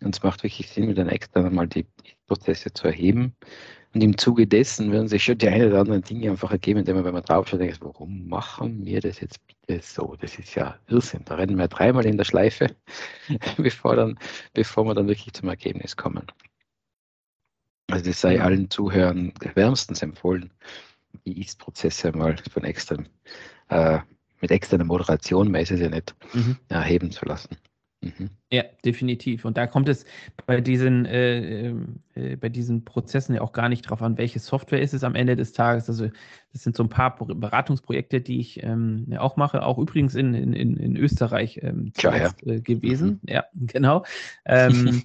Und 0.00 0.16
es 0.16 0.22
macht 0.22 0.42
wirklich 0.42 0.68
Sinn, 0.68 0.86
mit 0.86 0.98
einem 0.98 1.10
externen 1.10 1.54
mal 1.54 1.68
die 1.68 1.86
Prozesse 2.26 2.72
zu 2.72 2.88
erheben, 2.88 3.34
Und 3.94 4.02
im 4.02 4.18
Zuge 4.18 4.46
dessen 4.46 4.92
werden 4.92 5.08
sich 5.08 5.24
schon 5.24 5.38
die 5.38 5.48
ein 5.48 5.66
oder 5.66 5.80
anderen 5.80 6.02
Dinge 6.02 6.30
einfach 6.30 6.50
ergeben, 6.50 6.80
indem 6.80 6.96
man, 6.96 7.04
wenn 7.04 7.14
man 7.14 7.22
draufschaut, 7.22 7.60
denkt, 7.60 7.80
warum 7.80 8.28
machen 8.28 8.84
wir 8.84 9.00
das 9.00 9.20
jetzt 9.20 9.40
bitte 9.46 9.80
so? 9.82 10.14
Das 10.20 10.38
ist 10.38 10.54
ja 10.54 10.78
Irrsinn. 10.88 11.22
Da 11.24 11.36
rennen 11.36 11.56
wir 11.56 11.68
dreimal 11.68 12.04
in 12.04 12.18
der 12.18 12.24
Schleife, 12.24 12.76
bevor, 13.56 13.96
dann, 13.96 14.18
bevor 14.52 14.84
wir 14.84 14.94
dann 14.94 15.08
wirklich 15.08 15.32
zum 15.32 15.48
Ergebnis 15.48 15.96
kommen. 15.96 16.26
Also 17.90 18.04
das 18.04 18.20
sei 18.20 18.40
allen 18.40 18.70
Zuhörern 18.70 19.32
wärmstens 19.54 20.02
empfohlen, 20.02 20.52
die 21.24 21.40
Ist-Prozesse 21.40 22.12
mal 22.12 22.36
von 22.52 22.64
extern, 22.64 23.08
äh, 23.70 24.00
mit 24.42 24.50
externer 24.50 24.84
Moderation, 24.84 25.52
weiß 25.52 25.70
es 25.70 25.80
ja 25.80 25.88
nicht, 25.88 26.14
mhm. 26.34 26.58
erheben 26.68 27.10
zu 27.10 27.24
lassen. 27.24 27.56
Mhm. 28.00 28.30
Ja, 28.50 28.62
definitiv. 28.84 29.44
Und 29.44 29.56
da 29.56 29.66
kommt 29.66 29.88
es 29.88 30.04
bei 30.46 30.60
diesen, 30.60 31.04
äh, 31.04 31.70
äh, 32.14 32.36
bei 32.36 32.48
diesen 32.48 32.84
Prozessen 32.84 33.34
ja 33.34 33.40
auch 33.40 33.52
gar 33.52 33.68
nicht 33.68 33.82
drauf 33.82 34.02
an, 34.02 34.16
welche 34.18 34.38
Software 34.38 34.80
ist 34.80 34.94
es 34.94 35.02
am 35.02 35.16
Ende 35.16 35.34
des 35.34 35.52
Tages. 35.52 35.88
Also 35.88 36.08
das 36.52 36.62
sind 36.62 36.76
so 36.76 36.84
ein 36.84 36.88
paar 36.88 37.16
Beratungsprojekte, 37.16 38.20
die 38.20 38.38
ich 38.38 38.62
ähm, 38.62 39.06
ja 39.08 39.20
auch 39.20 39.36
mache, 39.36 39.64
auch 39.64 39.78
übrigens 39.78 40.14
in, 40.14 40.32
in, 40.32 40.52
in 40.54 40.96
Österreich 40.96 41.58
ähm, 41.62 41.92
ja. 41.98 42.32
äh, 42.46 42.60
gewesen. 42.60 43.20
Mhm. 43.22 43.28
Ja, 43.28 43.44
genau. 43.54 44.04
Ähm, 44.44 45.02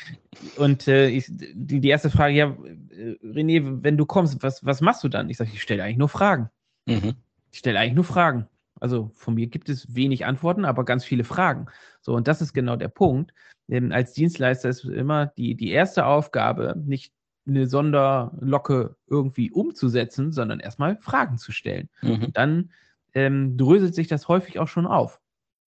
und 0.56 0.88
äh, 0.88 1.08
ich, 1.08 1.26
die, 1.28 1.80
die 1.80 1.88
erste 1.88 2.08
Frage, 2.08 2.34
ja, 2.34 2.46
äh, 2.46 3.16
René, 3.22 3.82
wenn 3.82 3.98
du 3.98 4.06
kommst, 4.06 4.42
was, 4.42 4.64
was 4.64 4.80
machst 4.80 5.04
du 5.04 5.08
dann? 5.08 5.28
Ich 5.28 5.36
sage, 5.36 5.50
ich 5.52 5.60
stelle 5.60 5.84
eigentlich 5.84 5.98
nur 5.98 6.08
Fragen. 6.08 6.48
Mhm. 6.86 7.16
Ich 7.52 7.58
stelle 7.58 7.78
eigentlich 7.78 7.94
nur 7.94 8.04
Fragen. 8.04 8.48
Also 8.80 9.10
von 9.14 9.34
mir 9.34 9.46
gibt 9.46 9.68
es 9.68 9.94
wenig 9.94 10.26
Antworten, 10.26 10.64
aber 10.64 10.84
ganz 10.84 11.04
viele 11.04 11.24
Fragen. 11.24 11.66
So, 12.00 12.14
und 12.14 12.26
das 12.26 12.40
ist 12.40 12.52
genau 12.52 12.76
der 12.76 12.88
Punkt. 12.88 13.32
Denn 13.68 13.92
als 13.92 14.14
Dienstleister 14.14 14.68
ist 14.68 14.84
immer 14.84 15.26
die, 15.26 15.54
die 15.54 15.70
erste 15.70 16.06
Aufgabe, 16.06 16.74
nicht 16.84 17.12
eine 17.46 17.66
Sonderlocke 17.66 18.96
irgendwie 19.06 19.50
umzusetzen, 19.50 20.32
sondern 20.32 20.60
erstmal 20.60 20.96
Fragen 20.96 21.38
zu 21.38 21.52
stellen. 21.52 21.88
Mhm. 22.02 22.32
Dann 22.32 22.70
ähm, 23.14 23.56
dröselt 23.56 23.94
sich 23.94 24.08
das 24.08 24.28
häufig 24.28 24.58
auch 24.58 24.68
schon 24.68 24.86
auf. 24.86 25.20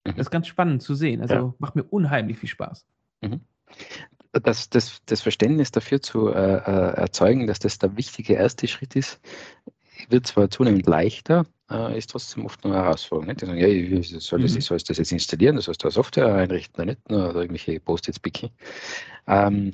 Mhm. 0.06 0.12
Das 0.12 0.28
ist 0.28 0.32
ganz 0.32 0.48
spannend 0.48 0.82
zu 0.82 0.96
sehen. 0.96 1.22
Also 1.22 1.34
ja. 1.34 1.54
macht 1.60 1.75
mir 1.75 1.84
unheimlich 1.84 2.38
viel 2.38 2.50
Spaß. 2.50 2.86
Mhm. 3.22 3.42
Das, 4.32 4.70
das, 4.70 5.01
das, 5.06 5.22
Verständnis 5.22 5.72
dafür 5.72 6.01
zu 6.01 6.30
äh, 6.30 6.58
äh 6.58 6.94
erzeugen, 6.96 7.48
dass 7.48 7.60
das 7.60 7.80
der 7.80 7.98
wichtige 7.98 8.34
erste 8.34 8.68
Schritt 8.68 8.96
ist, 8.96 9.20
wird 10.10 10.28
zwar 10.28 10.50
zunehmend 10.50 10.86
leichter, 10.86 11.46
äh, 11.70 11.98
ist 11.98 12.10
trotzdem 12.10 12.46
oft 12.46 12.64
eine 12.66 12.76
Herausforderung. 12.76 13.28
Nicht? 13.28 13.42
Die 13.42 13.46
sagen, 13.46 13.60
ja, 13.60 13.68
ich 13.68 14.10
soll, 14.24 14.42
das, 14.42 14.54
mhm. 14.54 14.58
ich 14.58 14.66
soll 14.66 14.78
das 14.78 14.98
jetzt 14.98 15.12
installieren, 15.12 15.56
das 15.56 15.68
heißt, 15.68 15.84
da 15.84 15.92
Software 15.92 16.34
einrichten, 16.34 16.86
nicht 16.86 17.10
nur 17.10 17.30
oder 17.30 17.42
irgendwelche 17.42 17.80
Post-its 17.80 18.20
picken. 18.20 18.50
Ähm, 19.28 19.74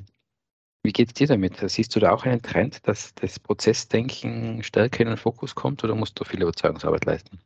wie 0.82 0.92
geht 0.92 1.08
es 1.08 1.14
dir 1.14 1.26
damit? 1.26 1.58
Siehst 1.68 1.96
du 1.96 2.00
da 2.00 2.12
auch 2.12 2.24
einen 2.24 2.42
Trend, 2.42 2.86
dass 2.86 3.12
das 3.16 3.40
Prozessdenken 3.40 4.62
stärker 4.62 5.00
in 5.00 5.08
den 5.08 5.16
Fokus 5.16 5.54
kommt 5.54 5.82
oder 5.82 5.96
musst 5.96 6.18
du 6.20 6.24
viel 6.24 6.42
Überzeugungsarbeit 6.42 7.04
leisten? 7.04 7.40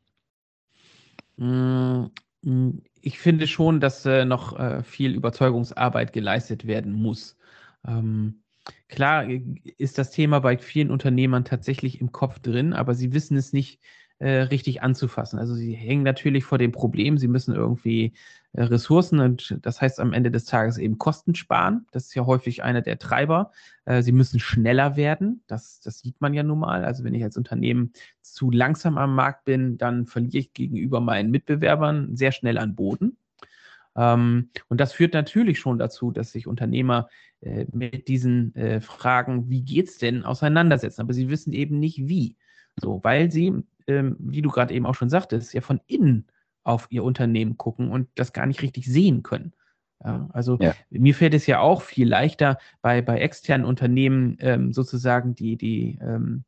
Mm, 1.39 2.07
mm, 2.43 2.83
ich 3.01 3.19
finde 3.19 3.47
schon, 3.47 3.81
dass 3.81 4.05
äh, 4.05 4.27
noch 4.27 4.59
äh, 4.59 4.83
viel 4.83 5.15
Überzeugungsarbeit 5.15 6.13
geleistet 6.13 6.67
werden 6.67 6.93
muss. 6.93 7.39
Ähm, 7.87 8.43
klar 8.89 9.27
äh, 9.27 9.43
ist 9.79 9.97
das 9.97 10.11
Thema 10.11 10.41
bei 10.41 10.59
vielen 10.59 10.91
Unternehmern 10.91 11.47
tatsächlich 11.47 11.99
im 12.03 12.13
Kopf 12.13 12.41
drin, 12.41 12.75
aber 12.75 12.95
sie 12.95 13.15
wissen 13.15 13.39
es 13.39 13.55
nicht 13.55 13.81
richtig 14.27 14.83
anzufassen. 14.83 15.39
Also 15.39 15.55
sie 15.55 15.73
hängen 15.73 16.03
natürlich 16.03 16.45
vor 16.45 16.59
dem 16.59 16.73
Problem, 16.73 17.17
sie 17.17 17.29
müssen 17.29 17.55
irgendwie 17.55 18.13
äh, 18.53 18.63
Ressourcen 18.63 19.21
und 19.21 19.59
das 19.63 19.81
heißt 19.81 20.01
am 20.01 20.13
Ende 20.13 20.31
des 20.31 20.45
Tages 20.45 20.77
eben 20.79 20.99
Kosten 20.99 21.35
sparen. 21.35 21.87
Das 21.93 22.07
ist 22.07 22.15
ja 22.15 22.27
häufig 22.27 22.63
einer 22.63 22.83
der 22.83 22.99
Treiber. 22.99 23.53
Äh, 23.85 24.03
sie 24.03 24.13
müssen 24.13 24.41
schneller 24.41 24.97
werden. 24.97 25.43
Das, 25.47 25.81
das 25.81 26.01
sieht 26.01 26.21
man 26.21 26.35
ja 26.35 26.43
nun 26.43 26.59
mal. 26.59 26.85
Also 26.85 27.05
wenn 27.05 27.15
ich 27.15 27.23
als 27.23 27.37
Unternehmen 27.37 27.93
zu 28.21 28.51
langsam 28.51 28.99
am 28.99 29.15
Markt 29.15 29.45
bin, 29.45 29.79
dann 29.79 30.07
verliere 30.07 30.39
ich 30.39 30.53
gegenüber 30.53 31.01
meinen 31.01 31.31
Mitbewerbern 31.31 32.17
sehr 32.17 32.33
schnell 32.33 32.59
an 32.59 32.75
Boden. 32.75 33.17
Ähm, 33.97 34.51
und 34.69 34.81
das 34.81 34.93
führt 34.93 35.15
natürlich 35.15 35.59
schon 35.61 35.79
dazu, 35.79 36.11
dass 36.11 36.33
sich 36.33 36.47
Unternehmer 36.47 37.09
äh, 37.41 37.67
mit 37.73 38.09
diesen 38.09 38.55
äh, 38.57 38.81
Fragen, 38.81 39.49
wie 39.49 39.63
geht 39.63 39.89
es 39.89 39.99
denn, 39.99 40.25
auseinandersetzen. 40.25 41.03
Aber 41.03 41.13
sie 41.13 41.29
wissen 41.31 41.53
eben 41.53 41.79
nicht 41.79 42.09
wie. 42.09 42.37
So, 42.81 43.01
weil 43.03 43.31
sie 43.31 43.63
ähm, 43.87 44.17
wie 44.19 44.43
du 44.43 44.51
gerade 44.51 44.75
eben 44.75 44.87
auch 44.87 44.95
schon 44.95 45.11
sagtest, 45.11 45.55
ja 45.55 45.61
von 45.61 45.81
innen 45.87 46.27
auf 46.63 46.87
ihr 46.91 47.05
Unternehmen 47.05 47.57
gucken 47.57 47.91
und 47.91 48.09
das 48.15 48.33
gar 48.33 48.47
nicht 48.47 48.63
richtig 48.63 48.87
sehen 48.87 49.23
können. 49.23 49.53
Ja, 50.03 50.29
also 50.33 50.57
ja. 50.61 50.75
mir 50.89 51.15
fällt 51.15 51.35
es 51.35 51.47
ja 51.47 51.61
auch 51.61 51.83
viel 51.83 52.09
leichter, 52.09 52.59
bei, 52.81 53.03
bei 53.03 53.19
externen 53.19 53.67
Unternehmen 53.67 54.37
ähm, 54.41 54.73
sozusagen 54.73 55.35
die, 55.35 55.57
die, 55.57 55.99
ähm, 56.01 56.45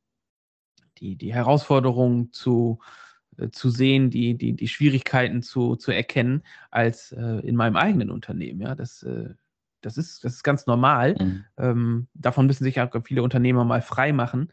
die, 0.98 1.16
die 1.16 1.34
Herausforderungen 1.34 2.32
zu, 2.32 2.78
äh, 3.36 3.50
zu 3.50 3.68
sehen, 3.68 4.08
die, 4.08 4.38
die, 4.38 4.54
die 4.54 4.68
Schwierigkeiten 4.68 5.42
zu, 5.42 5.76
zu 5.76 5.92
erkennen, 5.92 6.42
als 6.70 7.12
äh, 7.12 7.40
in 7.46 7.56
meinem 7.56 7.76
eigenen 7.76 8.10
Unternehmen. 8.10 8.62
Ja, 8.62 8.74
das, 8.74 9.02
äh, 9.02 9.34
das, 9.82 9.98
ist, 9.98 10.24
das 10.24 10.34
ist 10.34 10.42
ganz 10.44 10.66
normal. 10.66 11.16
Mhm. 11.18 11.44
Ähm, 11.58 12.08
davon 12.14 12.46
müssen 12.46 12.64
sich 12.64 12.80
auch 12.80 12.90
viele 13.04 13.22
Unternehmer 13.22 13.64
mal 13.64 13.82
frei 13.82 14.14
machen. 14.14 14.50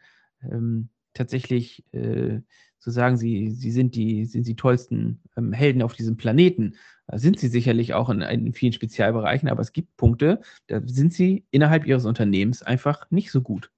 Tatsächlich 1.14 1.84
äh, 1.92 2.40
zu 2.80 2.90
sagen, 2.90 3.16
sie, 3.16 3.50
sie 3.50 3.70
sind 3.70 3.94
die, 3.94 4.24
sind 4.24 4.46
die 4.46 4.56
tollsten 4.56 5.20
ähm, 5.36 5.52
Helden 5.52 5.82
auf 5.82 5.94
diesem 5.94 6.16
Planeten. 6.16 6.76
Da 7.06 7.18
sind 7.18 7.38
sie 7.38 7.48
sicherlich 7.48 7.94
auch 7.94 8.08
in, 8.08 8.22
in, 8.22 8.52
vielen 8.52 8.72
Spezialbereichen, 8.72 9.48
aber 9.48 9.60
es 9.60 9.72
gibt 9.72 9.96
Punkte, 9.96 10.40
da 10.66 10.80
sind 10.84 11.12
sie 11.12 11.44
innerhalb 11.50 11.86
ihres 11.86 12.06
Unternehmens 12.06 12.62
einfach 12.62 13.10
nicht 13.10 13.30
so 13.30 13.42
gut. 13.42 13.70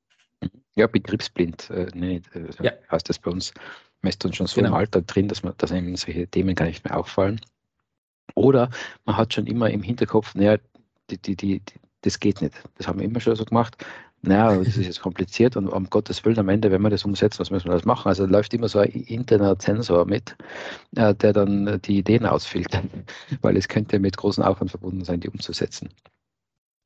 Ja, 0.74 0.86
betriebsblind, 0.86 1.70
äh, 1.70 1.88
nee, 1.94 2.22
äh, 2.34 2.64
ja. 2.64 2.72
heißt 2.90 3.08
das 3.08 3.18
bei 3.18 3.30
uns. 3.30 3.52
Man 4.02 4.10
ist 4.10 4.24
dann 4.24 4.32
schon 4.32 4.46
so 4.46 4.56
genau. 4.56 4.68
im 4.68 4.74
Alltag 4.74 5.06
drin, 5.06 5.28
dass 5.28 5.42
man, 5.42 5.54
dass 5.58 5.72
einem 5.72 5.96
solche 5.96 6.26
Themen 6.28 6.54
gar 6.54 6.66
nicht 6.66 6.84
mehr 6.84 6.96
auffallen. 6.96 7.40
Oder 8.34 8.70
man 9.04 9.16
hat 9.16 9.34
schon 9.34 9.46
immer 9.46 9.70
im 9.70 9.82
Hinterkopf, 9.82 10.34
naja, 10.34 10.58
die, 11.10 11.18
die, 11.18 11.36
die, 11.36 11.62
das 12.00 12.18
geht 12.18 12.40
nicht. 12.40 12.54
Das 12.76 12.86
haben 12.86 12.98
wir 12.98 13.06
immer 13.06 13.20
schon 13.20 13.36
so 13.36 13.44
gemacht 13.44 13.76
naja, 14.22 14.56
das 14.56 14.76
ist 14.76 14.86
jetzt 14.86 15.00
kompliziert 15.00 15.56
und 15.56 15.68
um 15.68 15.90
Gottes 15.90 16.24
Willen 16.24 16.38
am 16.38 16.48
Ende, 16.48 16.70
wenn 16.70 16.82
wir 16.82 16.90
das 16.90 17.04
umsetzen, 17.04 17.40
was 17.40 17.50
müssen 17.50 17.68
wir 17.68 17.74
das 17.74 17.84
machen? 17.84 18.08
Also 18.08 18.24
läuft 18.24 18.54
immer 18.54 18.68
so 18.68 18.78
ein 18.78 18.90
interner 18.90 19.58
Zensor 19.58 20.06
mit, 20.06 20.36
äh, 20.96 21.12
der 21.14 21.32
dann 21.32 21.80
die 21.82 21.98
Ideen 21.98 22.24
ausfiltert, 22.26 22.84
weil 23.42 23.56
es 23.56 23.66
könnte 23.66 23.98
mit 23.98 24.16
großem 24.16 24.44
Aufwand 24.44 24.70
verbunden 24.70 25.04
sein, 25.04 25.18
die 25.20 25.28
umzusetzen. 25.28 25.88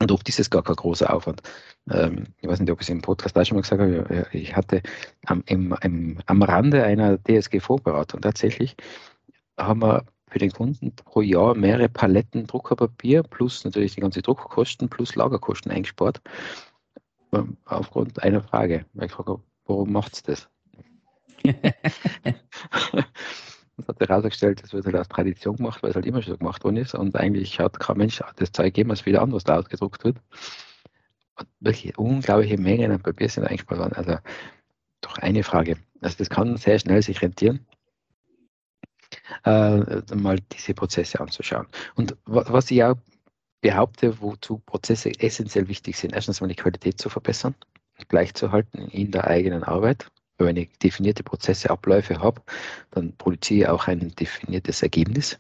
Und 0.00 0.12
oft 0.12 0.28
ist 0.28 0.50
gar 0.50 0.62
kein 0.62 0.76
großer 0.76 1.12
Aufwand. 1.12 1.42
Ähm, 1.90 2.26
ich 2.40 2.48
weiß 2.48 2.60
nicht, 2.60 2.70
ob 2.70 2.80
ich 2.80 2.86
es 2.86 2.90
im 2.90 3.02
Podcast 3.02 3.36
auch 3.36 3.44
schon 3.44 3.56
mal 3.56 3.62
gesagt 3.62 3.82
habe, 3.82 4.26
ich 4.32 4.56
hatte 4.56 4.82
am, 5.26 5.42
im, 5.46 5.76
im, 5.82 6.18
am 6.24 6.42
Rande 6.42 6.84
einer 6.84 7.18
DSG-Vorberatung 7.18 8.22
tatsächlich, 8.22 8.76
haben 9.58 9.82
wir 9.82 10.06
für 10.28 10.38
den 10.38 10.52
Kunden 10.52 10.94
pro 10.94 11.20
Jahr 11.20 11.54
mehrere 11.54 11.88
Paletten 11.88 12.46
Druckerpapier 12.46 13.22
plus 13.22 13.64
natürlich 13.64 13.94
die 13.94 14.00
ganze 14.00 14.22
Druckkosten 14.22 14.88
plus 14.88 15.14
Lagerkosten 15.14 15.70
eingespart 15.70 16.20
aufgrund 17.64 18.22
einer 18.22 18.42
Frage. 18.42 18.86
Ich 19.00 19.12
frage, 19.12 19.40
warum 19.66 19.92
macht 19.92 20.14
es 20.14 20.22
das? 20.22 20.48
das 23.76 23.88
hat 23.88 24.00
herausgestellt, 24.00 24.62
das 24.62 24.72
wird 24.72 24.86
halt 24.86 24.96
aus 24.96 25.08
Tradition 25.08 25.56
gemacht, 25.56 25.82
weil 25.82 25.90
es 25.90 25.96
halt 25.96 26.06
immer 26.06 26.22
schon 26.22 26.32
so 26.34 26.38
gemacht 26.38 26.64
worden 26.64 26.76
ist 26.76 26.94
und 26.94 27.14
eigentlich 27.16 27.60
hat 27.60 27.78
kein 27.78 27.98
Mensch 27.98 28.22
das 28.36 28.52
Zeug 28.52 28.66
gegeben, 28.66 28.90
was 28.90 29.06
wieder 29.06 29.22
anders 29.22 29.44
da 29.44 29.58
ausgedruckt 29.58 30.04
wird. 30.04 30.18
Und 31.38 31.48
welche 31.60 31.92
unglaubliche 31.96 32.58
Mengen 32.58 32.90
an 32.90 33.02
Papier 33.02 33.28
sind 33.28 33.44
eingespart 33.44 33.78
worden. 33.78 33.92
Also 33.92 34.16
doch 35.02 35.18
eine 35.18 35.42
Frage. 35.42 35.76
Also 36.00 36.16
das 36.18 36.30
kann 36.30 36.56
sehr 36.56 36.78
schnell 36.78 37.02
sich 37.02 37.20
rentieren, 37.20 37.66
äh, 39.44 40.00
mal 40.14 40.38
diese 40.52 40.74
Prozesse 40.74 41.20
anzuschauen. 41.20 41.66
Und 41.94 42.16
was 42.24 42.70
ich 42.70 42.82
auch 42.82 42.96
behaupte, 43.60 44.20
wozu 44.20 44.58
Prozesse 44.58 45.10
essentiell 45.18 45.68
wichtig 45.68 45.96
sind. 45.96 46.14
Erstens 46.14 46.40
mal 46.40 46.48
die 46.48 46.54
Qualität 46.54 47.00
zu 47.00 47.08
verbessern, 47.08 47.54
gleichzuhalten 48.08 48.88
in 48.88 49.10
der 49.10 49.26
eigenen 49.26 49.64
Arbeit. 49.64 50.06
Wenn 50.38 50.56
ich 50.56 50.70
definierte 50.78 51.22
Prozesse, 51.22 51.70
Abläufe 51.70 52.20
habe, 52.20 52.42
dann 52.90 53.16
produziere 53.16 53.60
ich 53.60 53.68
auch 53.68 53.88
ein 53.88 54.14
definiertes 54.16 54.82
Ergebnis. 54.82 55.38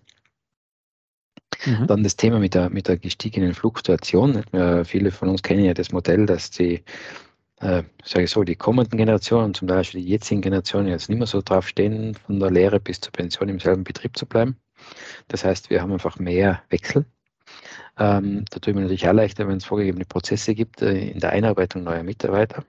Mhm. 1.66 1.86
Dann 1.86 2.02
das 2.02 2.16
Thema 2.16 2.38
mit 2.38 2.54
der, 2.54 2.70
mit 2.70 2.88
der 2.88 2.96
gestiegenen 2.96 3.52
Fluktuation. 3.54 4.42
Viele 4.84 5.10
von 5.10 5.28
uns 5.28 5.42
kennen 5.42 5.64
ja 5.64 5.74
das 5.74 5.92
Modell, 5.92 6.24
dass 6.24 6.50
die, 6.50 6.82
äh, 7.60 7.82
sage 8.04 8.24
ich 8.24 8.30
so, 8.30 8.42
die 8.42 8.56
kommenden 8.56 8.96
Generationen, 8.96 9.52
zum 9.52 9.68
Beispiel 9.68 10.00
die 10.00 10.08
jetzigen 10.08 10.40
Generationen, 10.40 10.88
jetzt 10.88 11.10
nicht 11.10 11.18
mehr 11.18 11.26
so 11.26 11.42
drauf 11.42 11.68
stehen, 11.68 12.14
von 12.14 12.40
der 12.40 12.50
Lehre 12.50 12.80
bis 12.80 13.00
zur 13.00 13.12
Pension 13.12 13.50
im 13.50 13.60
selben 13.60 13.84
Betrieb 13.84 14.16
zu 14.16 14.24
bleiben. 14.24 14.56
Das 15.28 15.44
heißt, 15.44 15.68
wir 15.70 15.82
haben 15.82 15.92
einfach 15.92 16.18
mehr 16.18 16.62
Wechsel 16.70 17.04
ähm, 17.98 18.44
da 18.50 18.58
tue 18.58 18.70
ich 18.70 18.74
mir 18.74 18.82
natürlich 18.82 19.08
auch 19.08 19.12
leichter, 19.12 19.48
wenn 19.48 19.56
es 19.56 19.64
vorgegebene 19.64 20.04
Prozesse 20.04 20.54
gibt 20.54 20.82
äh, 20.82 21.10
in 21.10 21.20
der 21.20 21.30
Einarbeitung 21.30 21.84
neuer 21.84 22.02
Mitarbeiter. 22.02 22.64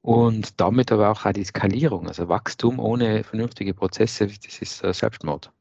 Und 0.00 0.60
damit 0.60 0.90
aber 0.90 1.10
auch 1.10 1.30
die 1.32 1.44
Skalierung, 1.44 2.08
also 2.08 2.28
Wachstum 2.28 2.80
ohne 2.80 3.22
vernünftige 3.22 3.72
Prozesse, 3.72 4.26
das 4.26 4.58
ist 4.60 4.82
äh, 4.82 4.92
Selbstmord. 4.92 5.52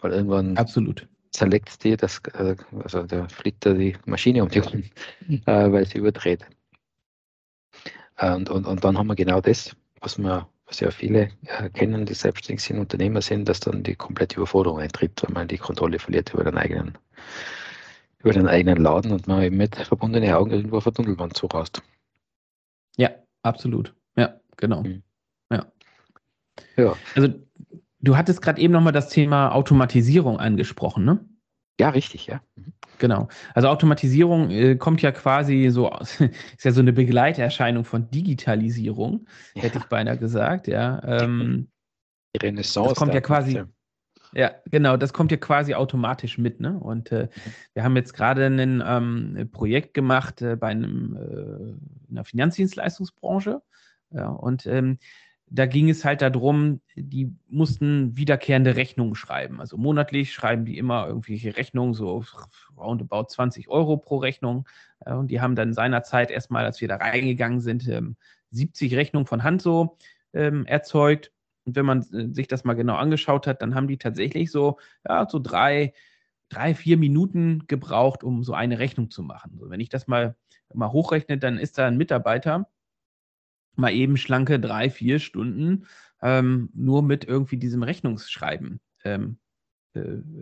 Weil 0.00 0.12
irgendwann 0.12 0.56
Absolut. 0.56 1.08
zerlegt 1.30 1.82
dir 1.82 1.96
das, 1.96 2.20
äh, 2.34 2.56
also 2.82 3.04
der 3.04 3.28
fliegt 3.28 3.64
da 3.64 3.72
die 3.72 3.96
Maschine 4.04 4.42
um 4.42 4.50
die 4.50 4.60
Ohren, 4.60 4.90
äh, 5.46 5.72
weil 5.72 5.86
sie 5.86 5.98
überdreht. 5.98 6.44
Und, 8.20 8.48
und, 8.48 8.66
und 8.66 8.84
dann 8.84 8.96
haben 8.96 9.08
wir 9.08 9.16
genau 9.16 9.40
das, 9.40 9.74
was 10.00 10.18
wir 10.18 10.46
was 10.66 10.80
ja 10.80 10.90
viele 10.90 11.30
äh, 11.46 11.68
kennen, 11.70 12.06
die 12.06 12.14
selbstständig 12.14 12.64
sind, 12.64 12.78
Unternehmer 12.78 13.20
sind, 13.22 13.48
dass 13.48 13.60
dann 13.60 13.82
die 13.82 13.94
komplette 13.94 14.36
Überforderung 14.36 14.78
eintritt, 14.80 15.22
wenn 15.22 15.34
man 15.34 15.48
die 15.48 15.58
Kontrolle 15.58 15.98
verliert 15.98 16.32
über 16.32 16.44
den 16.44 16.56
eigenen, 16.56 16.96
über 18.18 18.32
den 18.32 18.48
eigenen 18.48 18.82
Laden 18.82 19.12
und 19.12 19.26
man 19.26 19.42
eben 19.42 19.56
mit 19.56 19.76
verbundenen 19.76 20.32
Augen 20.32 20.50
irgendwo 20.50 20.78
auf 20.78 20.84
der 20.84 20.94
Tunnelwand 20.94 21.36
zurast. 21.36 21.82
Ja, 22.96 23.10
absolut. 23.42 23.94
Ja, 24.16 24.40
genau. 24.56 24.82
Mhm. 24.82 25.02
Ja. 25.50 25.66
ja. 26.76 26.96
Also 27.14 27.28
du 28.00 28.16
hattest 28.16 28.40
gerade 28.40 28.60
eben 28.60 28.72
nochmal 28.72 28.92
das 28.92 29.10
Thema 29.10 29.52
Automatisierung 29.52 30.38
angesprochen, 30.38 31.04
ne? 31.04 31.24
Ja, 31.78 31.90
richtig, 31.90 32.26
ja. 32.26 32.40
Mhm. 32.56 32.72
Genau. 32.98 33.28
Also 33.54 33.68
Automatisierung 33.68 34.50
äh, 34.50 34.76
kommt 34.76 35.02
ja 35.02 35.12
quasi 35.12 35.68
so, 35.70 35.90
ist 35.98 36.64
ja 36.64 36.72
so 36.72 36.80
eine 36.80 36.92
Begleiterscheinung 36.92 37.84
von 37.84 38.10
Digitalisierung, 38.10 39.26
ja. 39.54 39.62
hätte 39.62 39.78
ich 39.78 39.84
beinahe 39.84 40.16
gesagt, 40.16 40.68
ja. 40.68 41.02
Ähm, 41.04 41.68
Die 42.34 42.46
Renaissance. 42.46 42.90
Das 42.90 42.98
kommt 42.98 43.14
ja 43.14 43.20
quasi. 43.20 43.56
Ja. 43.56 43.66
Genau, 44.70 44.96
das 44.96 45.12
kommt 45.12 45.30
ja 45.30 45.36
quasi 45.36 45.74
automatisch 45.74 46.38
mit, 46.38 46.60
ne? 46.60 46.78
Und 46.78 47.12
äh, 47.12 47.28
wir 47.72 47.84
haben 47.84 47.96
jetzt 47.96 48.14
gerade 48.14 48.46
ein 48.46 48.82
ähm, 48.84 49.48
Projekt 49.52 49.94
gemacht 49.94 50.42
äh, 50.42 50.56
bei 50.56 50.68
einem, 50.68 51.16
äh, 51.16 52.10
einer 52.10 52.24
Finanzdienstleistungsbranche. 52.24 53.62
Ja, 54.10 54.28
und 54.28 54.66
ähm, 54.66 54.98
da 55.46 55.66
ging 55.66 55.88
es 55.88 56.04
halt 56.04 56.22
darum, 56.22 56.80
die 56.96 57.32
mussten 57.48 58.16
wiederkehrende 58.16 58.76
Rechnungen 58.76 59.14
schreiben. 59.14 59.60
Also 59.60 59.76
monatlich 59.76 60.32
schreiben 60.32 60.64
die 60.64 60.78
immer 60.78 61.06
irgendwelche 61.06 61.56
Rechnungen, 61.56 61.94
so 61.94 62.24
roundabout 62.76 63.26
20 63.28 63.68
Euro 63.68 63.96
pro 63.96 64.16
Rechnung. 64.16 64.66
Und 65.00 65.30
die 65.30 65.40
haben 65.40 65.54
dann 65.54 65.74
seinerzeit 65.74 66.30
erstmal, 66.30 66.64
als 66.64 66.80
wir 66.80 66.88
da 66.88 66.96
reingegangen 66.96 67.60
sind, 67.60 67.88
70 68.50 68.92
ähm, 68.92 68.98
Rechnungen 68.98 69.26
von 69.26 69.44
Hand 69.44 69.62
so 69.62 69.96
ähm, 70.32 70.66
erzeugt. 70.66 71.30
Und 71.64 71.76
wenn 71.76 71.86
man 71.86 72.02
äh, 72.12 72.32
sich 72.32 72.48
das 72.48 72.64
mal 72.64 72.74
genau 72.74 72.96
angeschaut 72.96 73.46
hat, 73.46 73.62
dann 73.62 73.74
haben 73.74 73.88
die 73.88 73.98
tatsächlich 73.98 74.50
so, 74.50 74.78
ja, 75.06 75.28
so 75.28 75.38
drei, 75.38 75.92
drei, 76.48 76.74
vier 76.74 76.96
Minuten 76.96 77.66
gebraucht, 77.66 78.22
um 78.22 78.44
so 78.44 78.54
eine 78.54 78.78
Rechnung 78.78 79.10
zu 79.10 79.22
machen. 79.22 79.56
So, 79.58 79.70
wenn 79.70 79.80
ich 79.80 79.88
das 79.88 80.06
mal, 80.06 80.36
mal 80.72 80.92
hochrechne, 80.92 81.38
dann 81.38 81.58
ist 81.58 81.78
da 81.78 81.86
ein 81.86 81.96
Mitarbeiter, 81.96 82.68
mal 83.76 83.92
eben 83.92 84.16
schlanke 84.16 84.60
drei, 84.60 84.90
vier 84.90 85.18
Stunden 85.18 85.86
ähm, 86.22 86.70
nur 86.74 87.02
mit 87.02 87.24
irgendwie 87.24 87.56
diesem 87.56 87.82
Rechnungsschreiben 87.82 88.80
ähm, 89.04 89.38
äh, 89.38 89.43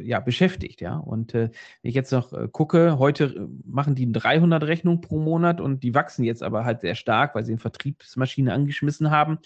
ja, 0.00 0.20
beschäftigt, 0.20 0.80
ja. 0.80 0.96
Und 0.96 1.34
äh, 1.34 1.50
wenn 1.82 1.88
ich 1.88 1.94
jetzt 1.94 2.12
noch 2.12 2.32
äh, 2.32 2.48
gucke, 2.50 2.98
heute 2.98 3.24
äh, 3.24 3.48
machen 3.64 3.94
die 3.94 4.10
300 4.10 4.64
Rechnungen 4.64 5.00
pro 5.00 5.18
Monat 5.18 5.60
und 5.60 5.82
die 5.82 5.94
wachsen 5.94 6.24
jetzt 6.24 6.42
aber 6.42 6.64
halt 6.64 6.80
sehr 6.80 6.94
stark, 6.94 7.34
weil 7.34 7.44
sie 7.44 7.52
eine 7.52 7.58
Vertriebsmaschine 7.58 8.52
angeschmissen 8.52 9.10
haben, 9.10 9.38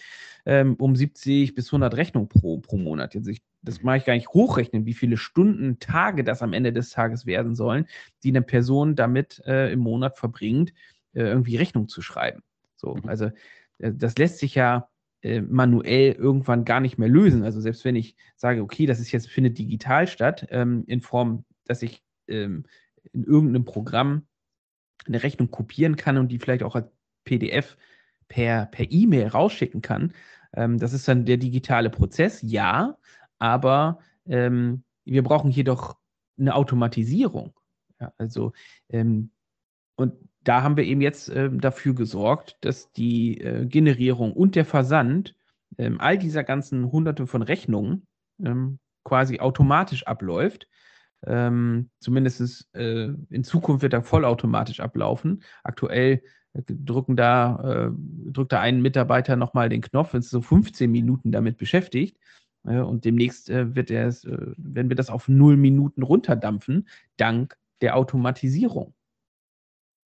ähm, 0.45 0.75
um 0.77 0.95
70 0.95 1.55
bis 1.55 1.69
100 1.69 1.97
Rechnungen 1.97 2.29
pro, 2.29 2.59
pro 2.59 2.77
Monat. 2.77 3.15
Jetzt 3.15 3.27
ich, 3.27 3.43
das 3.63 3.83
mache 3.83 3.99
ich 3.99 4.05
gar 4.05 4.15
nicht 4.15 4.29
hochrechnen, 4.29 4.87
wie 4.87 4.95
viele 4.95 5.17
Stunden, 5.17 5.79
Tage 5.81 6.23
das 6.23 6.43
am 6.43 6.53
Ende 6.53 6.73
des 6.73 6.91
Tages 6.91 7.27
werden 7.27 7.55
sollen, 7.55 7.87
die 8.23 8.31
eine 8.31 8.43
Person 8.43 8.95
damit 8.95 9.43
äh, 9.47 9.73
im 9.73 9.81
Monat 9.81 10.19
verbringt, 10.19 10.73
äh, 11.15 11.23
irgendwie 11.23 11.57
Rechnung 11.57 11.89
zu 11.89 12.01
schreiben. 12.01 12.43
So, 12.77 12.95
mhm. 12.95 13.09
also 13.09 13.27
äh, 13.79 13.93
das 13.93 14.17
lässt 14.19 14.39
sich 14.39 14.55
ja 14.55 14.89
äh, 15.27 15.41
manuell 15.41 16.13
irgendwann 16.13 16.65
gar 16.65 16.81
nicht 16.81 16.99
mehr 16.99 17.09
lösen. 17.09 17.43
Also 17.43 17.61
selbst 17.61 17.85
wenn 17.85 17.97
ich 17.97 18.15
sage, 18.37 18.63
okay, 18.63 18.87
das 18.87 19.01
ist 19.01 19.11
jetzt 19.11 19.29
findet 19.29 19.59
digital 19.59 20.07
statt, 20.07 20.47
ähm, 20.51 20.85
in 20.87 21.01
Form, 21.01 21.45
dass 21.65 21.83
ich 21.83 22.05
ähm, 22.29 22.65
in 23.13 23.25
irgendeinem 23.25 23.65
Programm 23.65 24.23
eine 25.07 25.23
Rechnung 25.25 25.51
kopieren 25.51 25.97
kann 25.97 26.17
und 26.17 26.29
die 26.29 26.39
vielleicht 26.39 26.63
auch 26.63 26.77
als 26.77 26.89
PDF 27.25 27.77
per 28.29 28.67
per 28.67 28.87
E-Mail 28.89 29.27
rausschicken 29.27 29.83
kann. 29.83 30.13
Ähm, 30.55 30.79
das 30.79 30.93
ist 30.93 31.09
dann 31.09 31.25
der 31.25 31.39
digitale 31.39 31.91
Prozess, 31.91 32.41
ja, 32.43 32.97
aber 33.39 33.99
ähm, 34.27 34.85
wir 35.05 35.25
brauchen 35.25 35.51
hier 35.51 35.65
doch 35.65 35.99
eine 36.39 36.55
Automatisierung. 36.55 37.53
Ja, 38.01 38.13
also 38.17 38.53
ähm, 38.91 39.31
und 39.97 40.15
da 40.47 40.63
haben 40.63 40.77
wir 40.77 40.85
eben 40.85 41.01
jetzt 41.01 41.29
äh, 41.29 41.51
dafür 41.51 41.95
gesorgt, 41.95 42.57
dass 42.61 42.93
die 42.93 43.41
äh, 43.41 43.67
Generierung 43.67 44.33
und 44.33 44.55
der 44.55 44.65
Versand 44.65 45.35
äh, 45.77 45.91
all 45.99 46.19
dieser 46.19 46.45
ganzen 46.45 46.93
Hunderte 46.93 47.27
von 47.27 47.43
Rechnungen 47.43 48.07
ähm, 48.43 48.79
quasi 49.03 49.41
automatisch 49.41 50.07
abläuft. 50.07 50.69
Ähm, 51.27 51.91
zumindest 51.99 52.73
äh, 52.77 53.09
in 53.31 53.43
Zukunft 53.43 53.83
wird 53.83 53.93
er 53.93 54.03
vollautomatisch 54.03 54.79
ablaufen. 54.79 55.43
Aktuell 55.65 56.23
äh, 56.53 56.63
drücken 56.69 57.17
da, 57.17 57.89
äh, 57.89 58.31
drückt 58.31 58.53
da 58.53 58.61
ein 58.61 58.81
Mitarbeiter 58.83 59.35
nochmal 59.35 59.69
den 59.69 59.83
Knopf, 59.83 60.15
ist 60.15 60.31
so 60.31 60.43
15 60.43 60.89
Minuten 60.89 61.33
damit 61.33 61.59
beschäftigt. 61.59 62.19
und 62.63 63.05
demnächst 63.05 63.49
wird 63.49 63.91
er 63.91 64.13
wenn 64.57 64.89
wir 64.89 64.97
das 64.97 65.09
auf 65.11 65.29
null 65.29 65.57
Minuten 65.57 66.03
runterdampfen, 66.03 66.89
dank 67.17 67.57
der 67.81 67.97
Automatisierung. 67.97 68.93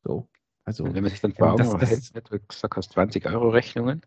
So. 0.05 0.29
Also, 0.65 0.85
wenn 0.85 1.03
man 1.03 1.11
sich 1.11 1.21
dann 1.21 1.33
vor 1.33 1.53
Augen 1.53 1.59
das, 1.59 1.77
das, 1.79 2.13
hält, 2.13 2.31
du 2.31 2.39
gesagt 2.39 2.77
hast, 2.77 2.93
20 2.93 3.27
Euro 3.27 3.49
Rechnungen, 3.49 4.03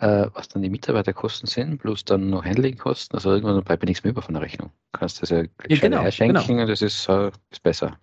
äh, 0.00 0.26
was 0.32 0.48
dann 0.48 0.62
die 0.62 0.70
Mitarbeiterkosten 0.70 1.46
sind, 1.46 1.78
plus 1.78 2.04
dann 2.04 2.30
noch 2.30 2.44
Handlingkosten, 2.44 3.16
also 3.16 3.30
irgendwann 3.30 3.62
bleibt 3.62 3.84
nichts 3.84 4.02
mehr 4.02 4.12
über 4.12 4.22
von 4.22 4.34
der 4.34 4.42
Rechnung. 4.42 4.70
Du 4.92 4.98
kannst 4.98 5.22
das 5.22 5.30
ja, 5.30 5.42
ja 5.42 5.48
genau, 5.68 6.10
schenken 6.10 6.46
genau. 6.46 6.66
das 6.66 6.82
ist, 6.82 7.08
äh, 7.08 7.30
ist 7.50 7.62
besser. 7.62 7.98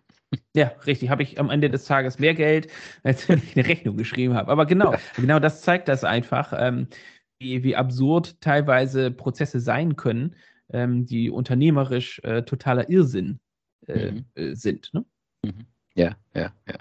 Ja, 0.53 0.71
richtig. 0.85 1.09
Habe 1.09 1.23
ich 1.23 1.39
am 1.39 1.49
Ende 1.49 1.69
des 1.69 1.85
Tages 1.85 2.19
mehr 2.19 2.33
Geld, 2.33 2.71
als 3.03 3.27
wenn 3.27 3.39
ich 3.39 3.57
eine 3.57 3.67
Rechnung 3.67 3.97
geschrieben 3.97 4.33
habe. 4.33 4.51
Aber 4.51 4.65
genau, 4.65 4.93
ja. 4.93 4.99
genau 5.15 5.39
das 5.39 5.61
zeigt 5.61 5.87
das 5.87 6.03
einfach, 6.03 6.53
ähm, 6.57 6.87
wie, 7.39 7.63
wie 7.63 7.75
absurd 7.75 8.39
teilweise 8.41 9.11
Prozesse 9.11 9.59
sein 9.59 9.95
können, 9.95 10.35
ähm, 10.71 11.05
die 11.05 11.29
unternehmerisch 11.29 12.19
äh, 12.23 12.43
totaler 12.43 12.89
Irrsinn 12.89 13.39
äh, 13.87 14.11
mhm. 14.11 14.25
Äh, 14.35 14.55
sind. 14.55 14.93
Ne? 14.93 15.05
Mhm. 15.43 15.65
Ja, 15.95 16.15
ja, 16.33 16.51
ja. 16.67 16.75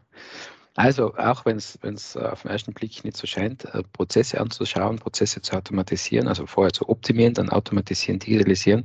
Also 0.77 1.15
auch 1.15 1.45
wenn 1.45 1.57
es 1.57 1.79
äh, 2.17 2.19
auf 2.19 2.43
den 2.43 2.51
ersten 2.51 2.73
Blick 2.73 3.05
nicht 3.05 3.17
so 3.17 3.27
scheint, 3.27 3.65
äh, 3.67 3.83
Prozesse 3.93 4.41
anzuschauen, 4.41 4.99
Prozesse 4.99 5.41
zu 5.41 5.57
automatisieren, 5.57 6.27
also 6.27 6.47
vorher 6.47 6.73
zu 6.73 6.89
optimieren, 6.89 7.35
dann 7.35 7.49
automatisieren, 7.49 8.19
digitalisieren, 8.19 8.85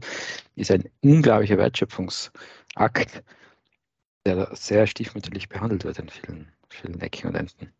ist 0.56 0.69
ein 0.69 0.88
unglaublicher 1.02 1.58
Wertschöpfungsakt, 1.58 3.23
der 4.25 4.56
sehr 4.56 4.86
stiefmütterlich 4.86 5.49
behandelt 5.49 5.84
wird 5.84 5.97
in 5.97 6.10
vielen, 6.10 6.52
vielen 6.69 7.02
Ecken 7.02 7.30
und 7.30 7.36
Enden. 7.36 7.73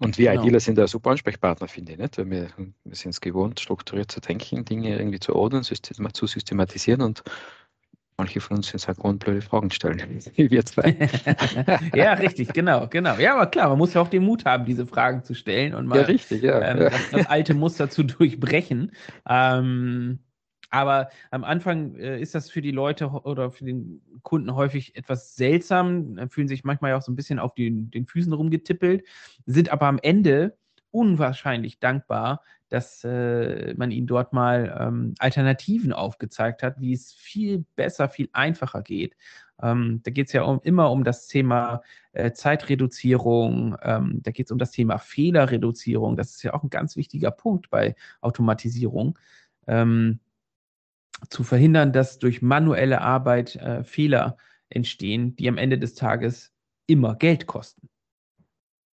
Und 0.00 0.16
wir 0.16 0.30
genau. 0.30 0.44
ITler 0.44 0.60
sind 0.60 0.78
da 0.78 0.86
super 0.86 1.10
Ansprechpartner, 1.10 1.66
finde 1.66 1.92
ich, 1.92 1.98
nicht? 1.98 2.18
Weil 2.18 2.30
wir, 2.30 2.48
wir 2.84 2.94
sind 2.94 3.10
es 3.10 3.20
gewohnt, 3.20 3.58
strukturiert 3.58 4.12
zu 4.12 4.20
denken, 4.20 4.64
Dinge 4.64 4.96
irgendwie 4.96 5.18
zu 5.18 5.34
ordnen, 5.34 5.64
zu 5.64 6.26
systematisieren 6.26 7.02
und 7.02 7.24
manche 8.18 8.40
von 8.40 8.58
uns 8.58 8.72
jetzt 8.72 8.88
halt 8.88 8.98
grundblöde 8.98 9.40
Fragen 9.40 9.70
stellen, 9.70 10.02
wie 10.34 10.50
wir 10.50 10.66
zwei. 10.66 11.08
ja, 11.94 12.12
richtig, 12.14 12.52
genau, 12.52 12.88
genau. 12.88 13.16
Ja, 13.16 13.34
aber 13.34 13.46
klar, 13.46 13.68
man 13.70 13.78
muss 13.78 13.94
ja 13.94 14.00
auch 14.00 14.08
den 14.08 14.24
Mut 14.24 14.44
haben, 14.44 14.66
diese 14.66 14.86
Fragen 14.86 15.22
zu 15.22 15.34
stellen 15.34 15.74
und 15.74 15.86
mal 15.86 16.00
ja, 16.00 16.04
richtig, 16.04 16.42
ja, 16.42 16.60
ähm, 16.60 16.82
ja. 16.82 16.90
Das, 16.90 17.10
das, 17.10 17.26
alte 17.26 17.54
Muster 17.54 17.88
zu 17.88 18.02
durchbrechen. 18.04 18.92
Ähm, 19.28 20.18
aber 20.70 21.08
am 21.30 21.44
Anfang 21.44 21.94
äh, 21.94 22.20
ist 22.20 22.34
das 22.34 22.50
für 22.50 22.60
die 22.60 22.72
Leute 22.72 23.06
oder 23.06 23.50
für 23.50 23.64
den 23.64 24.02
Kunden 24.22 24.54
häufig 24.54 24.96
etwas 24.96 25.34
seltsam, 25.34 26.18
fühlen 26.28 26.48
sich 26.48 26.64
manchmal 26.64 26.92
auch 26.92 27.02
so 27.02 27.10
ein 27.10 27.16
bisschen 27.16 27.38
auf 27.38 27.54
den, 27.54 27.90
den 27.90 28.04
Füßen 28.04 28.32
rumgetippelt, 28.32 29.04
sind 29.46 29.70
aber 29.70 29.86
am 29.86 29.98
Ende 30.02 30.58
unwahrscheinlich 30.90 31.78
dankbar, 31.78 32.42
dass 32.68 33.04
äh, 33.04 33.74
man 33.74 33.90
ihnen 33.90 34.06
dort 34.06 34.32
mal 34.32 34.76
ähm, 34.78 35.14
Alternativen 35.18 35.92
aufgezeigt 35.92 36.62
hat, 36.62 36.80
wie 36.80 36.92
es 36.92 37.12
viel 37.12 37.64
besser, 37.76 38.08
viel 38.08 38.28
einfacher 38.32 38.82
geht. 38.82 39.16
Ähm, 39.62 40.00
da 40.04 40.10
geht 40.10 40.28
es 40.28 40.32
ja 40.32 40.42
um, 40.42 40.60
immer 40.62 40.90
um 40.90 41.04
das 41.04 41.26
Thema 41.26 41.82
äh, 42.12 42.32
Zeitreduzierung, 42.32 43.76
ähm, 43.82 44.20
da 44.22 44.30
geht 44.30 44.46
es 44.46 44.52
um 44.52 44.58
das 44.58 44.70
Thema 44.70 44.98
Fehlerreduzierung. 44.98 46.16
Das 46.16 46.34
ist 46.34 46.42
ja 46.42 46.54
auch 46.54 46.62
ein 46.62 46.70
ganz 46.70 46.96
wichtiger 46.96 47.30
Punkt 47.30 47.70
bei 47.70 47.96
Automatisierung. 48.20 49.18
Ähm, 49.66 50.20
zu 51.30 51.42
verhindern, 51.42 51.92
dass 51.92 52.18
durch 52.18 52.42
manuelle 52.42 53.00
Arbeit 53.00 53.56
äh, 53.56 53.82
Fehler 53.82 54.36
entstehen, 54.68 55.34
die 55.36 55.48
am 55.48 55.58
Ende 55.58 55.78
des 55.78 55.94
Tages 55.94 56.52
immer 56.86 57.16
Geld 57.16 57.46
kosten. 57.46 57.88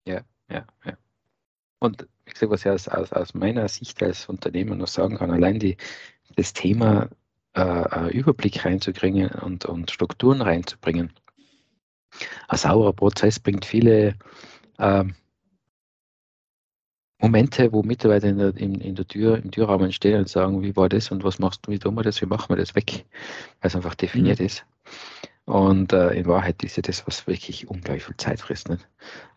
Ja, 0.07 0.21
ja, 0.49 0.65
ja. 0.83 0.97
Und 1.79 2.07
gesagt, 2.39 2.51
was 2.51 2.61
ich 2.61 2.71
aus, 2.71 2.87
aus, 2.87 3.11
aus 3.11 3.33
meiner 3.33 3.67
Sicht 3.67 4.01
als 4.03 4.27
Unternehmer 4.27 4.75
noch 4.75 4.87
sagen 4.87 5.17
kann, 5.17 5.31
allein 5.31 5.59
die, 5.59 5.77
das 6.35 6.53
Thema 6.53 7.09
äh, 7.55 7.61
äh, 7.61 8.09
Überblick 8.11 8.65
reinzukriegen 8.65 9.29
und, 9.29 9.65
und 9.65 9.91
Strukturen 9.91 10.41
reinzubringen. 10.41 11.13
Ein 12.47 12.57
sauberer 12.57 12.93
Prozess 12.93 13.39
bringt 13.39 13.65
viele, 13.65 14.15
äh, 14.77 15.05
Momente, 17.19 17.71
wo 17.71 17.81
Mitarbeiter 17.81 18.27
in 18.27 18.37
der, 18.37 18.57
in, 18.57 18.75
in 18.75 18.95
der 18.95 19.07
Tür, 19.07 19.37
im 19.37 19.51
Türrahmen 19.51 19.91
stehen 19.91 20.19
und 20.19 20.29
sagen, 20.29 20.61
wie 20.61 20.75
war 20.75 20.89
das 20.89 21.11
und 21.11 21.23
was 21.23 21.39
machst 21.39 21.65
du, 21.65 21.71
wie 21.71 21.79
tun 21.79 21.95
wir 21.95 22.03
das, 22.03 22.21
wie 22.21 22.25
machen 22.25 22.49
wir 22.49 22.57
das 22.57 22.75
weg, 22.75 23.05
weil 23.61 23.69
es 23.69 23.75
einfach 23.75 23.95
definiert 23.95 24.39
mhm. 24.39 24.45
ist. 24.45 24.65
Und 25.45 25.93
äh, 25.93 26.09
in 26.13 26.25
Wahrheit 26.25 26.63
ist 26.63 26.75
ja 26.75 26.81
das, 26.81 27.05
was 27.05 27.27
wirklich 27.27 27.69
unglaublich 27.69 28.03
viel 28.03 28.17
Zeit 28.17 28.39
frisst. 28.39 28.67
Nicht? 28.67 28.87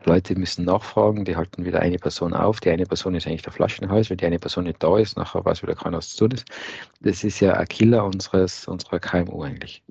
Leute 0.04 0.34
müssen 0.36 0.64
nachfragen, 0.64 1.26
die 1.26 1.36
halten 1.36 1.66
wieder 1.66 1.80
eine 1.80 1.98
Person 1.98 2.32
auf. 2.32 2.60
Die 2.60 2.70
eine 2.70 2.86
Person 2.86 3.14
ist 3.14 3.26
eigentlich 3.26 3.42
der 3.42 3.52
Flaschenhals. 3.52 4.08
Wenn 4.08 4.16
die 4.16 4.24
eine 4.24 4.38
Person 4.38 4.64
nicht 4.64 4.82
da 4.82 4.98
ist, 4.98 5.18
nachher 5.18 5.44
weiß 5.44 5.62
wieder 5.62 5.74
keiner, 5.74 5.98
was 5.98 6.10
zu 6.10 6.26
tun 6.26 6.30
ist. 6.30 6.46
Das 7.02 7.24
ist 7.24 7.40
ja 7.40 7.52
ein 7.54 7.68
Killer 7.68 8.06
unseres, 8.06 8.66
unserer 8.66 9.00
KMU 9.00 9.42
eigentlich. 9.42 9.82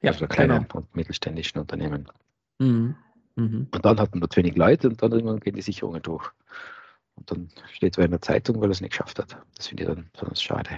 Ja, 0.00 0.12
also 0.12 0.28
kleinen 0.28 0.62
genau. 0.62 0.78
und 0.78 0.94
mittelständischen 0.94 1.60
Unternehmen. 1.60 2.06
Mhm. 2.60 2.94
Mhm. 3.36 3.68
Und 3.70 3.84
dann 3.84 3.98
hat 3.98 4.10
man 4.12 4.20
nur 4.20 4.30
zu 4.30 4.38
wenig 4.38 4.56
Leute 4.56 4.88
und 4.88 5.02
dann 5.02 5.12
irgendwann 5.12 5.40
gehen 5.40 5.56
die 5.56 5.62
Sicherungen 5.62 6.02
durch. 6.02 6.30
Und 7.16 7.30
dann 7.30 7.48
steht 7.72 7.96
wer 7.96 8.04
in 8.06 8.10
der 8.10 8.22
Zeitung, 8.22 8.60
weil 8.60 8.68
er 8.68 8.72
es 8.72 8.80
nicht 8.80 8.90
geschafft 8.90 9.18
hat. 9.18 9.36
Das 9.56 9.68
finde 9.68 9.84
ich 9.84 9.88
dann 9.88 10.10
besonders 10.12 10.42
schade. 10.42 10.70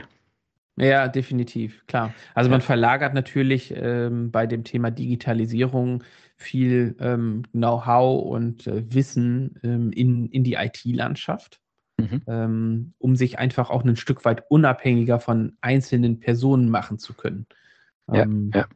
Ja, 0.79 1.09
definitiv, 1.09 1.87
klar. 1.87 2.13
Also 2.35 2.51
man 2.51 2.61
verlagert 2.61 3.15
natürlich 3.15 3.73
ähm, 3.75 4.31
bei 4.31 4.47
dem 4.47 4.63
Thema 4.63 4.91
Digitalisierung 4.91 6.05
viel 6.37 6.95
ähm, 7.01 7.45
Know-how 7.53 8.27
und 8.27 8.67
äh, 8.67 8.85
Wissen 8.93 9.59
ähm, 9.63 9.91
in, 9.93 10.27
in 10.27 10.45
die 10.45 10.55
IT-Landschaft, 10.55 11.61
mhm. 11.99 12.23
Ähm, 12.27 12.93
um 12.99 13.17
sich 13.17 13.39
einfach 13.39 13.71
auch 13.71 13.85
ein 13.85 13.97
Stück 13.97 14.27
weit 14.27 14.45
unabhängiger 14.51 15.19
von 15.19 15.57
einzelnen 15.63 16.21
Personen 16.21 16.69
machen 16.69 16.99
zu 16.99 17.15
können. 17.15 17.47
Ja, 18.13 18.25
ähm, 18.25 18.51
ja. 18.55 18.67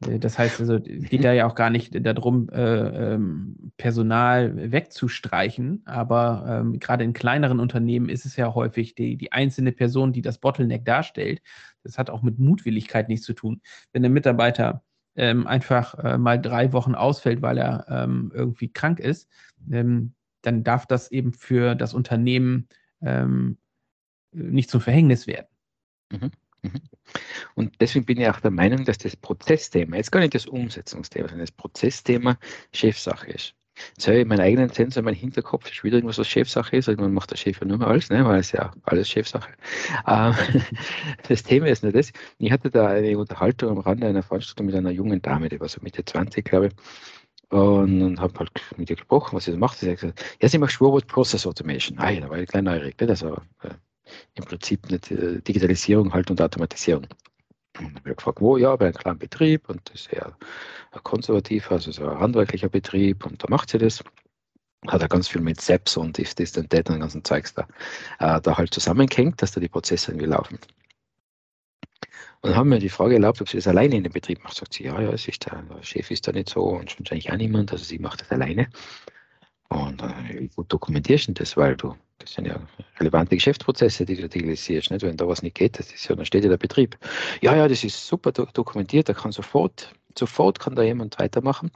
Äh, 0.00 0.18
das 0.18 0.38
heißt 0.38 0.60
also, 0.60 0.80
geht 0.80 1.24
da 1.24 1.32
ja 1.32 1.46
auch 1.46 1.54
gar 1.54 1.70
nicht 1.70 1.94
darum, 2.04 2.48
äh, 2.50 3.14
ähm, 3.14 3.72
Personal 3.76 4.72
wegzustreichen, 4.72 5.82
aber 5.84 6.44
ähm, 6.48 6.78
gerade 6.78 7.04
in 7.04 7.12
kleineren 7.12 7.60
Unternehmen 7.60 8.08
ist 8.08 8.24
es 8.24 8.36
ja 8.36 8.54
häufig 8.54 8.94
die, 8.94 9.16
die 9.16 9.32
einzelne 9.32 9.72
Person, 9.72 10.12
die 10.12 10.22
das 10.22 10.38
Bottleneck 10.38 10.84
darstellt. 10.84 11.42
Das 11.82 11.98
hat 11.98 12.10
auch 12.10 12.22
mit 12.22 12.38
Mutwilligkeit 12.38 13.08
nichts 13.08 13.26
zu 13.26 13.32
tun. 13.32 13.60
Wenn 13.92 14.02
der 14.02 14.10
Mitarbeiter 14.10 14.82
ähm, 15.14 15.46
einfach 15.46 15.94
äh, 15.98 16.18
mal 16.18 16.40
drei 16.40 16.72
Wochen 16.72 16.94
ausfällt, 16.94 17.42
weil 17.42 17.58
er 17.58 17.86
irgendwie 17.88 18.72
krank 18.72 19.00
ist, 19.00 19.28
dann 19.66 20.14
darf 20.42 20.86
das 20.86 21.10
eben 21.10 21.32
für 21.32 21.74
das 21.74 21.94
Unternehmen 21.94 22.68
nicht 24.32 24.70
zum 24.70 24.80
Verhängnis 24.80 25.26
werden. 25.26 25.48
Mhm. 26.10 26.30
Mhm. 26.72 26.80
Und 27.54 27.74
deswegen 27.80 28.04
bin 28.04 28.20
ich 28.20 28.28
auch 28.28 28.40
der 28.40 28.50
Meinung, 28.50 28.84
dass 28.84 28.98
das 28.98 29.16
Prozessthema, 29.16 29.96
jetzt 29.96 30.12
gar 30.12 30.20
nicht 30.20 30.34
das 30.34 30.46
Umsetzungsthema, 30.46 31.28
sondern 31.28 31.46
das 31.46 31.52
Prozessthema 31.52 32.38
Chefsache 32.72 33.30
ist. 33.30 33.54
Jetzt 33.96 34.08
habe 34.08 34.18
ich 34.18 34.26
meinen 34.26 34.40
eigenen 34.40 34.70
Sensor, 34.70 35.02
mein 35.02 35.14
Hinterkopf 35.14 35.70
ist 35.70 35.84
wieder 35.84 35.96
irgendwas, 35.96 36.18
was 36.18 36.28
Chefsache 36.28 36.76
ist. 36.76 36.88
Also 36.88 37.00
man 37.00 37.12
macht 37.12 37.30
der 37.30 37.36
Chef 37.36 37.60
ja 37.60 37.66
nur 37.66 37.78
mehr 37.78 37.88
alles, 37.88 38.08
ne? 38.08 38.24
weil 38.24 38.40
es 38.40 38.52
ja 38.52 38.72
alles 38.84 39.08
Chefsache. 39.08 39.52
Ähm, 40.06 40.34
das 41.28 41.42
Thema 41.42 41.66
ist 41.66 41.82
nur 41.82 41.92
das. 41.92 42.12
Ich 42.38 42.50
hatte 42.50 42.70
da 42.70 42.88
eine 42.88 43.18
Unterhaltung 43.18 43.70
am 43.70 43.78
Rande 43.78 44.06
einer 44.06 44.22
Veranstaltung 44.22 44.66
mit 44.66 44.74
einer 44.74 44.90
jungen 44.90 45.20
Dame, 45.20 45.48
die 45.48 45.60
war 45.60 45.68
so 45.68 45.80
Mitte 45.82 46.04
20, 46.04 46.44
glaube 46.44 46.68
ich. 46.68 46.72
Und, 47.48 48.02
und 48.02 48.20
habe 48.20 48.38
halt 48.40 48.50
mit 48.76 48.90
ihr 48.90 48.96
gesprochen, 48.96 49.36
was 49.36 49.44
sie 49.44 49.52
so 49.52 49.58
macht. 49.58 49.78
Sie 49.78 49.90
hat 49.90 50.00
gesagt, 50.00 50.24
ja, 50.40 50.48
sie 50.48 50.58
macht 50.58 50.72
Schwurwort 50.72 51.06
Process 51.06 51.46
Automation. 51.46 51.98
Ah 51.98 52.10
ja, 52.10 52.22
da 52.22 52.30
war 52.30 52.38
ich 52.38 52.48
klein 52.48 52.64
neugierig. 52.64 53.00
Ne? 53.00 53.08
Also, 53.08 53.36
äh, 53.62 53.74
im 54.34 54.44
Prinzip 54.44 54.86
eine 54.88 54.98
Digitalisierung 55.40 56.12
halt 56.12 56.30
und 56.30 56.40
Automatisierung. 56.40 57.06
Und 57.78 57.84
dann 57.84 57.96
habe 57.96 58.10
ich 58.10 58.16
gefragt, 58.16 58.40
wo? 58.40 58.56
Ja, 58.56 58.74
bei 58.76 58.86
einem 58.86 58.94
kleinen 58.94 59.18
Betrieb 59.18 59.68
und 59.68 59.80
das 59.90 60.02
ist 60.02 60.12
eher 60.12 60.36
konservativ, 61.02 61.70
also 61.70 61.90
so 61.90 62.08
ein 62.08 62.18
handwerklicher 62.18 62.68
Betrieb 62.68 63.26
und 63.26 63.42
da 63.42 63.48
macht 63.48 63.70
sie 63.70 63.78
das. 63.78 64.02
Hat 64.86 65.02
er 65.02 65.08
ganz 65.08 65.26
viel 65.26 65.40
mit 65.40 65.60
SEPs 65.60 65.96
und 65.96 66.18
If 66.18 66.34
This 66.34 66.56
and 66.56 66.70
That 66.70 66.88
und 66.88 66.96
den 66.96 67.00
ganzen 67.00 67.24
Zeugs 67.24 67.54
da, 67.54 67.66
äh, 68.20 68.40
da 68.40 68.56
halt 68.56 68.72
zusammenhängt, 68.72 69.42
dass 69.42 69.52
da 69.52 69.60
die 69.60 69.68
Prozesse 69.68 70.12
irgendwie 70.12 70.26
laufen. 70.26 70.58
Und 72.42 72.50
dann 72.50 72.56
haben 72.56 72.70
wir 72.70 72.78
die 72.78 72.88
Frage 72.88 73.14
erlaubt, 73.14 73.40
ob 73.40 73.48
sie 73.48 73.56
das 73.56 73.66
alleine 73.66 73.96
in 73.96 74.04
dem 74.04 74.12
Betrieb 74.12 74.44
macht. 74.44 74.56
Sagt 74.56 74.74
sie, 74.74 74.84
ja, 74.84 75.00
ja, 75.00 75.10
es 75.10 75.26
ist 75.26 75.46
der, 75.46 75.62
der 75.62 75.82
Chef 75.82 76.10
ist 76.10 76.28
da 76.28 76.32
nicht 76.32 76.50
so 76.50 76.62
und 76.62 76.90
eigentlich 77.10 77.32
auch 77.32 77.36
niemand, 77.36 77.72
also 77.72 77.84
sie 77.84 77.98
macht 77.98 78.20
das 78.20 78.30
alleine. 78.30 78.68
Und 79.68 80.02
äh, 80.02 80.40
wie 80.40 80.48
gut 80.48 80.72
dokumentierst 80.72 81.28
du 81.28 81.32
das, 81.32 81.56
weil 81.56 81.76
du, 81.76 81.94
das 82.18 82.32
sind 82.34 82.46
ja 82.46 82.60
relevante 83.00 83.34
Geschäftsprozesse, 83.36 84.04
die 84.04 84.16
du 84.16 84.28
digitalisierst. 84.28 84.90
Nicht? 84.90 85.02
Wenn 85.02 85.16
da 85.16 85.26
was 85.26 85.42
nicht 85.42 85.56
geht, 85.56 85.78
das 85.78 85.92
ist 85.92 86.08
ja, 86.08 86.14
dann 86.14 86.26
steht 86.26 86.44
ja 86.44 86.50
der 86.50 86.56
Betrieb. 86.56 86.96
Ja, 87.40 87.56
ja, 87.56 87.68
das 87.68 87.82
ist 87.84 88.06
super 88.06 88.32
do 88.32 88.46
dokumentiert, 88.52 89.08
da 89.08 89.14
kann 89.14 89.32
sofort, 89.32 89.92
sofort 90.16 90.60
kann 90.60 90.76
da 90.76 90.82
jemand 90.82 91.18
weitermachen. 91.18 91.70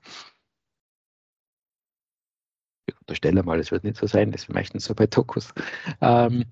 Ich 2.87 2.99
unterstelle 3.01 3.43
mal, 3.43 3.59
es 3.59 3.71
wird 3.71 3.85
nicht 3.85 3.97
so 3.97 4.07
sein, 4.07 4.33
das 4.33 4.43
ist 4.43 4.53
meistens 4.53 4.85
so 4.85 4.95
bei 4.95 5.07
Dokus. 5.07 5.53
Ähm, 6.01 6.45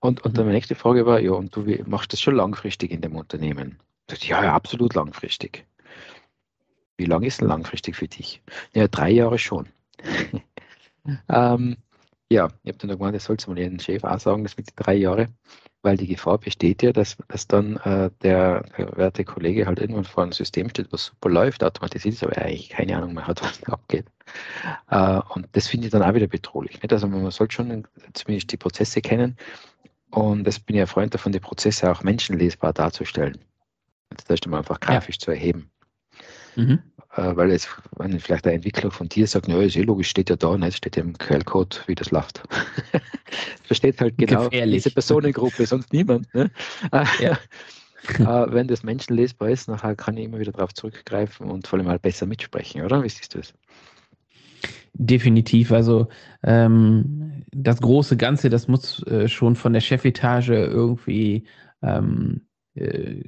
und, 0.00 0.20
und 0.24 0.36
dann 0.36 0.46
meine 0.46 0.56
nächste 0.56 0.74
Frage 0.74 1.06
war, 1.06 1.20
ja, 1.20 1.32
und 1.32 1.54
du 1.54 1.64
machst 1.86 2.12
das 2.12 2.20
schon 2.20 2.34
langfristig 2.34 2.90
in 2.90 3.00
dem 3.00 3.14
Unternehmen? 3.14 3.78
Ich, 4.10 4.28
ja, 4.28 4.42
ja, 4.42 4.52
absolut 4.52 4.94
langfristig. 4.94 5.64
Wie 6.96 7.04
lang 7.04 7.22
ist 7.22 7.40
denn 7.40 7.48
langfristig 7.48 7.96
für 7.96 8.08
dich? 8.08 8.42
Ja, 8.74 8.88
drei 8.88 9.10
Jahre 9.10 9.38
schon. 9.38 9.68
Ähm, 11.28 11.76
ja, 12.30 12.48
ich 12.62 12.72
habe 12.72 12.78
dann 12.78 12.90
gemeint, 12.90 13.14
das 13.14 13.24
sollte 13.24 13.50
mal 13.50 13.58
jedem 13.58 13.78
Chef 13.78 14.04
auch 14.04 14.18
sagen, 14.18 14.42
das 14.42 14.56
mit 14.56 14.70
den 14.70 14.76
drei 14.76 14.94
Jahren, 14.94 15.36
weil 15.82 15.96
die 15.96 16.06
Gefahr 16.06 16.38
besteht 16.38 16.82
ja, 16.82 16.92
dass, 16.92 17.16
dass 17.28 17.46
dann 17.46 17.76
äh, 17.78 18.10
der, 18.22 18.62
der 18.78 18.96
werte 18.96 19.24
Kollege 19.24 19.66
halt 19.66 19.80
irgendwann 19.80 20.04
vor 20.04 20.22
einem 20.22 20.32
System 20.32 20.70
steht, 20.70 20.92
was 20.92 21.06
super 21.06 21.28
läuft, 21.28 21.62
automatisiert 21.62 22.14
ist, 22.14 22.24
aber 22.24 22.38
eigentlich 22.38 22.70
keine 22.70 22.96
Ahnung 22.96 23.14
mehr 23.14 23.26
hat, 23.26 23.42
was 23.42 23.60
da 23.60 23.72
abgeht. 23.72 24.06
Äh, 24.90 25.20
und 25.34 25.48
das 25.52 25.68
finde 25.68 25.86
ich 25.86 25.92
dann 25.92 26.02
auch 26.02 26.14
wieder 26.14 26.28
bedrohlich. 26.28 26.80
Nicht? 26.80 26.92
Also 26.92 27.06
man 27.06 27.30
sollte 27.30 27.54
schon 27.54 27.86
zumindest 28.14 28.52
die 28.52 28.56
Prozesse 28.56 29.02
kennen 29.02 29.36
und 30.10 30.44
das 30.44 30.60
bin 30.60 30.76
ich 30.76 30.82
ein 30.82 30.88
Freund 30.88 31.14
davon, 31.14 31.32
die 31.32 31.40
Prozesse 31.40 31.90
auch 31.90 32.02
menschenlesbar 32.02 32.72
darzustellen. 32.72 33.38
Das 34.10 34.28
heißt, 34.28 34.46
mal 34.46 34.58
einfach 34.58 34.78
grafisch 34.78 35.16
ja. 35.16 35.20
zu 35.20 35.30
erheben. 35.30 35.70
Mhm. 36.56 36.80
Äh, 37.14 37.36
weil 37.36 37.50
jetzt, 37.50 37.68
wenn 37.96 38.18
vielleicht 38.18 38.46
der 38.46 38.54
Entwickler 38.54 38.90
von 38.90 39.08
dir 39.08 39.26
sagt, 39.26 39.48
ja, 39.48 39.60
ist 39.60 39.76
eh 39.76 39.82
logisch, 39.82 40.08
steht 40.08 40.30
ja 40.30 40.36
da, 40.36 40.56
ne, 40.56 40.72
steht 40.72 40.96
ja 40.96 41.02
im 41.02 41.16
Quellcode, 41.18 41.82
wie 41.86 41.94
das 41.94 42.10
läuft. 42.10 42.42
Versteht 43.64 44.00
halt 44.00 44.16
genau 44.16 44.44
Gefährlich. 44.44 44.82
diese 44.82 44.94
Personengruppe, 44.94 45.66
sonst 45.66 45.92
niemand. 45.92 46.32
Ne? 46.34 46.50
Ja. 47.20 47.38
Äh, 48.18 48.52
wenn 48.52 48.66
das 48.66 48.82
menschenlesbar 48.82 49.50
ist, 49.50 49.68
nachher 49.68 49.94
kann 49.94 50.16
ich 50.16 50.24
immer 50.24 50.40
wieder 50.40 50.50
darauf 50.50 50.74
zurückgreifen 50.74 51.48
und 51.48 51.68
vor 51.68 51.78
allem 51.78 51.86
mal 51.86 52.00
besser 52.00 52.26
mitsprechen, 52.26 52.82
oder? 52.82 53.04
Wie 53.04 53.08
siehst 53.08 53.32
du 53.32 53.38
das? 53.38 53.54
Definitiv. 54.94 55.70
Also 55.70 56.08
ähm, 56.42 57.44
das 57.52 57.80
große 57.80 58.16
Ganze, 58.16 58.50
das 58.50 58.66
muss 58.66 59.06
äh, 59.06 59.28
schon 59.28 59.54
von 59.54 59.72
der 59.72 59.80
Chefetage 59.80 60.50
irgendwie 60.50 61.44
ähm, 61.80 62.40
äh, 62.74 63.22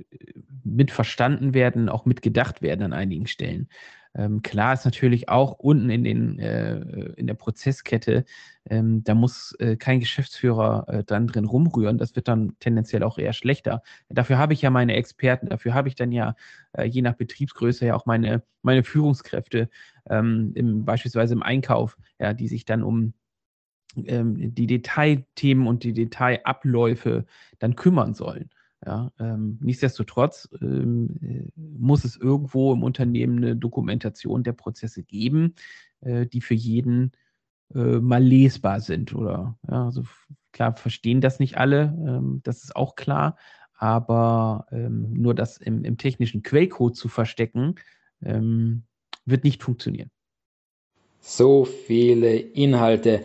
mit 0.65 0.91
verstanden 0.91 1.55
werden, 1.55 1.89
auch 1.89 2.07
mitgedacht 2.07 2.63
werden 2.63 2.83
an 2.83 2.93
einigen 2.93 3.27
Stellen. 3.27 3.69
Ähm, 4.17 4.43
klar 4.43 4.75
ist 4.75 4.85
natürlich 4.85 5.29
auch 5.29 5.53
unten 5.59 5.91
in, 5.91 6.05
den, 6.05 6.39
äh, 6.39 6.79
in 7.17 7.27
der 7.27 7.35
Prozesskette, 7.35 8.25
ähm, 8.71 9.03
da 9.03 9.15
muss 9.15 9.55
äh, 9.59 9.77
kein 9.77 10.01
Geschäftsführer 10.01 10.87
äh, 10.89 11.05
dann 11.05 11.27
drin 11.27 11.45
rumrühren. 11.45 11.99
Das 11.99 12.15
wird 12.15 12.29
dann 12.29 12.57
tendenziell 12.61 13.03
auch 13.03 13.19
eher 13.19 13.33
schlechter. 13.33 13.83
Dafür 14.09 14.39
habe 14.39 14.53
ich 14.53 14.63
ja 14.63 14.71
meine 14.71 14.95
Experten, 14.95 15.49
dafür 15.49 15.75
habe 15.75 15.89
ich 15.89 15.97
dann 15.97 16.13
ja 16.13 16.37
äh, 16.73 16.85
je 16.85 17.03
nach 17.03 17.15
Betriebsgröße 17.15 17.87
ja 17.87 17.97
auch 17.97 18.07
meine, 18.07 18.43
meine 18.63 18.85
Führungskräfte, 18.85 19.69
ähm, 20.09 20.53
im, 20.55 20.85
beispielsweise 20.85 21.35
im 21.35 21.43
Einkauf, 21.43 21.97
ja, 22.21 22.33
die 22.35 22.49
sich 22.49 22.65
dann 22.65 22.85
um 22.85 23.15
ähm, 23.97 24.55
die 24.55 24.67
Detailthemen 24.67 25.67
und 25.67 25.83
die 25.83 25.93
Detailabläufe 25.93 27.27
dann 27.59 27.77
kümmern 27.77 28.15
sollen. 28.15 28.51
Ja, 28.87 29.13
ähm, 29.19 29.59
nichtsdestotrotz 29.63 30.49
ähm, 30.61 31.17
äh, 31.23 31.51
muss 31.57 32.05
es 32.05 32.17
irgendwo 32.17 32.73
im 32.73 32.83
Unternehmen 32.83 33.39
eine 33.39 33.57
Dokumentation 33.57 34.43
der 34.43 34.53
Prozesse 34.53 35.03
geben, 35.03 35.55
äh, 36.01 36.27
die 36.27 36.43
für 36.43 36.55
jeden 36.55 37.13
äh, 37.75 38.01
mal 38.01 38.23
lesbar 38.23 38.81
sind. 38.81 39.15
Oder 39.15 39.59
ja, 39.69 39.87
also 39.87 40.05
klar 40.53 40.77
verstehen 40.77 41.21
das 41.21 41.39
nicht 41.39 41.57
alle, 41.57 41.97
ähm, 42.07 42.41
das 42.45 42.63
ist 42.63 42.77
auch 42.77 42.95
klar, 42.95 43.37
aber 43.77 44.67
ähm, 44.71 45.13
nur 45.15 45.35
das 45.35 45.57
im, 45.57 45.85
im, 45.85 45.97
technischen 45.97 46.43
Quellcode 46.43 46.97
zu 46.97 47.09
verstecken, 47.09 47.77
ähm, 48.23 48.85
wird 49.25 49.45
nicht 49.45 49.63
funktionieren. 49.63 50.11
So 51.21 51.65
viele 51.65 52.37
Inhalte. 52.37 53.25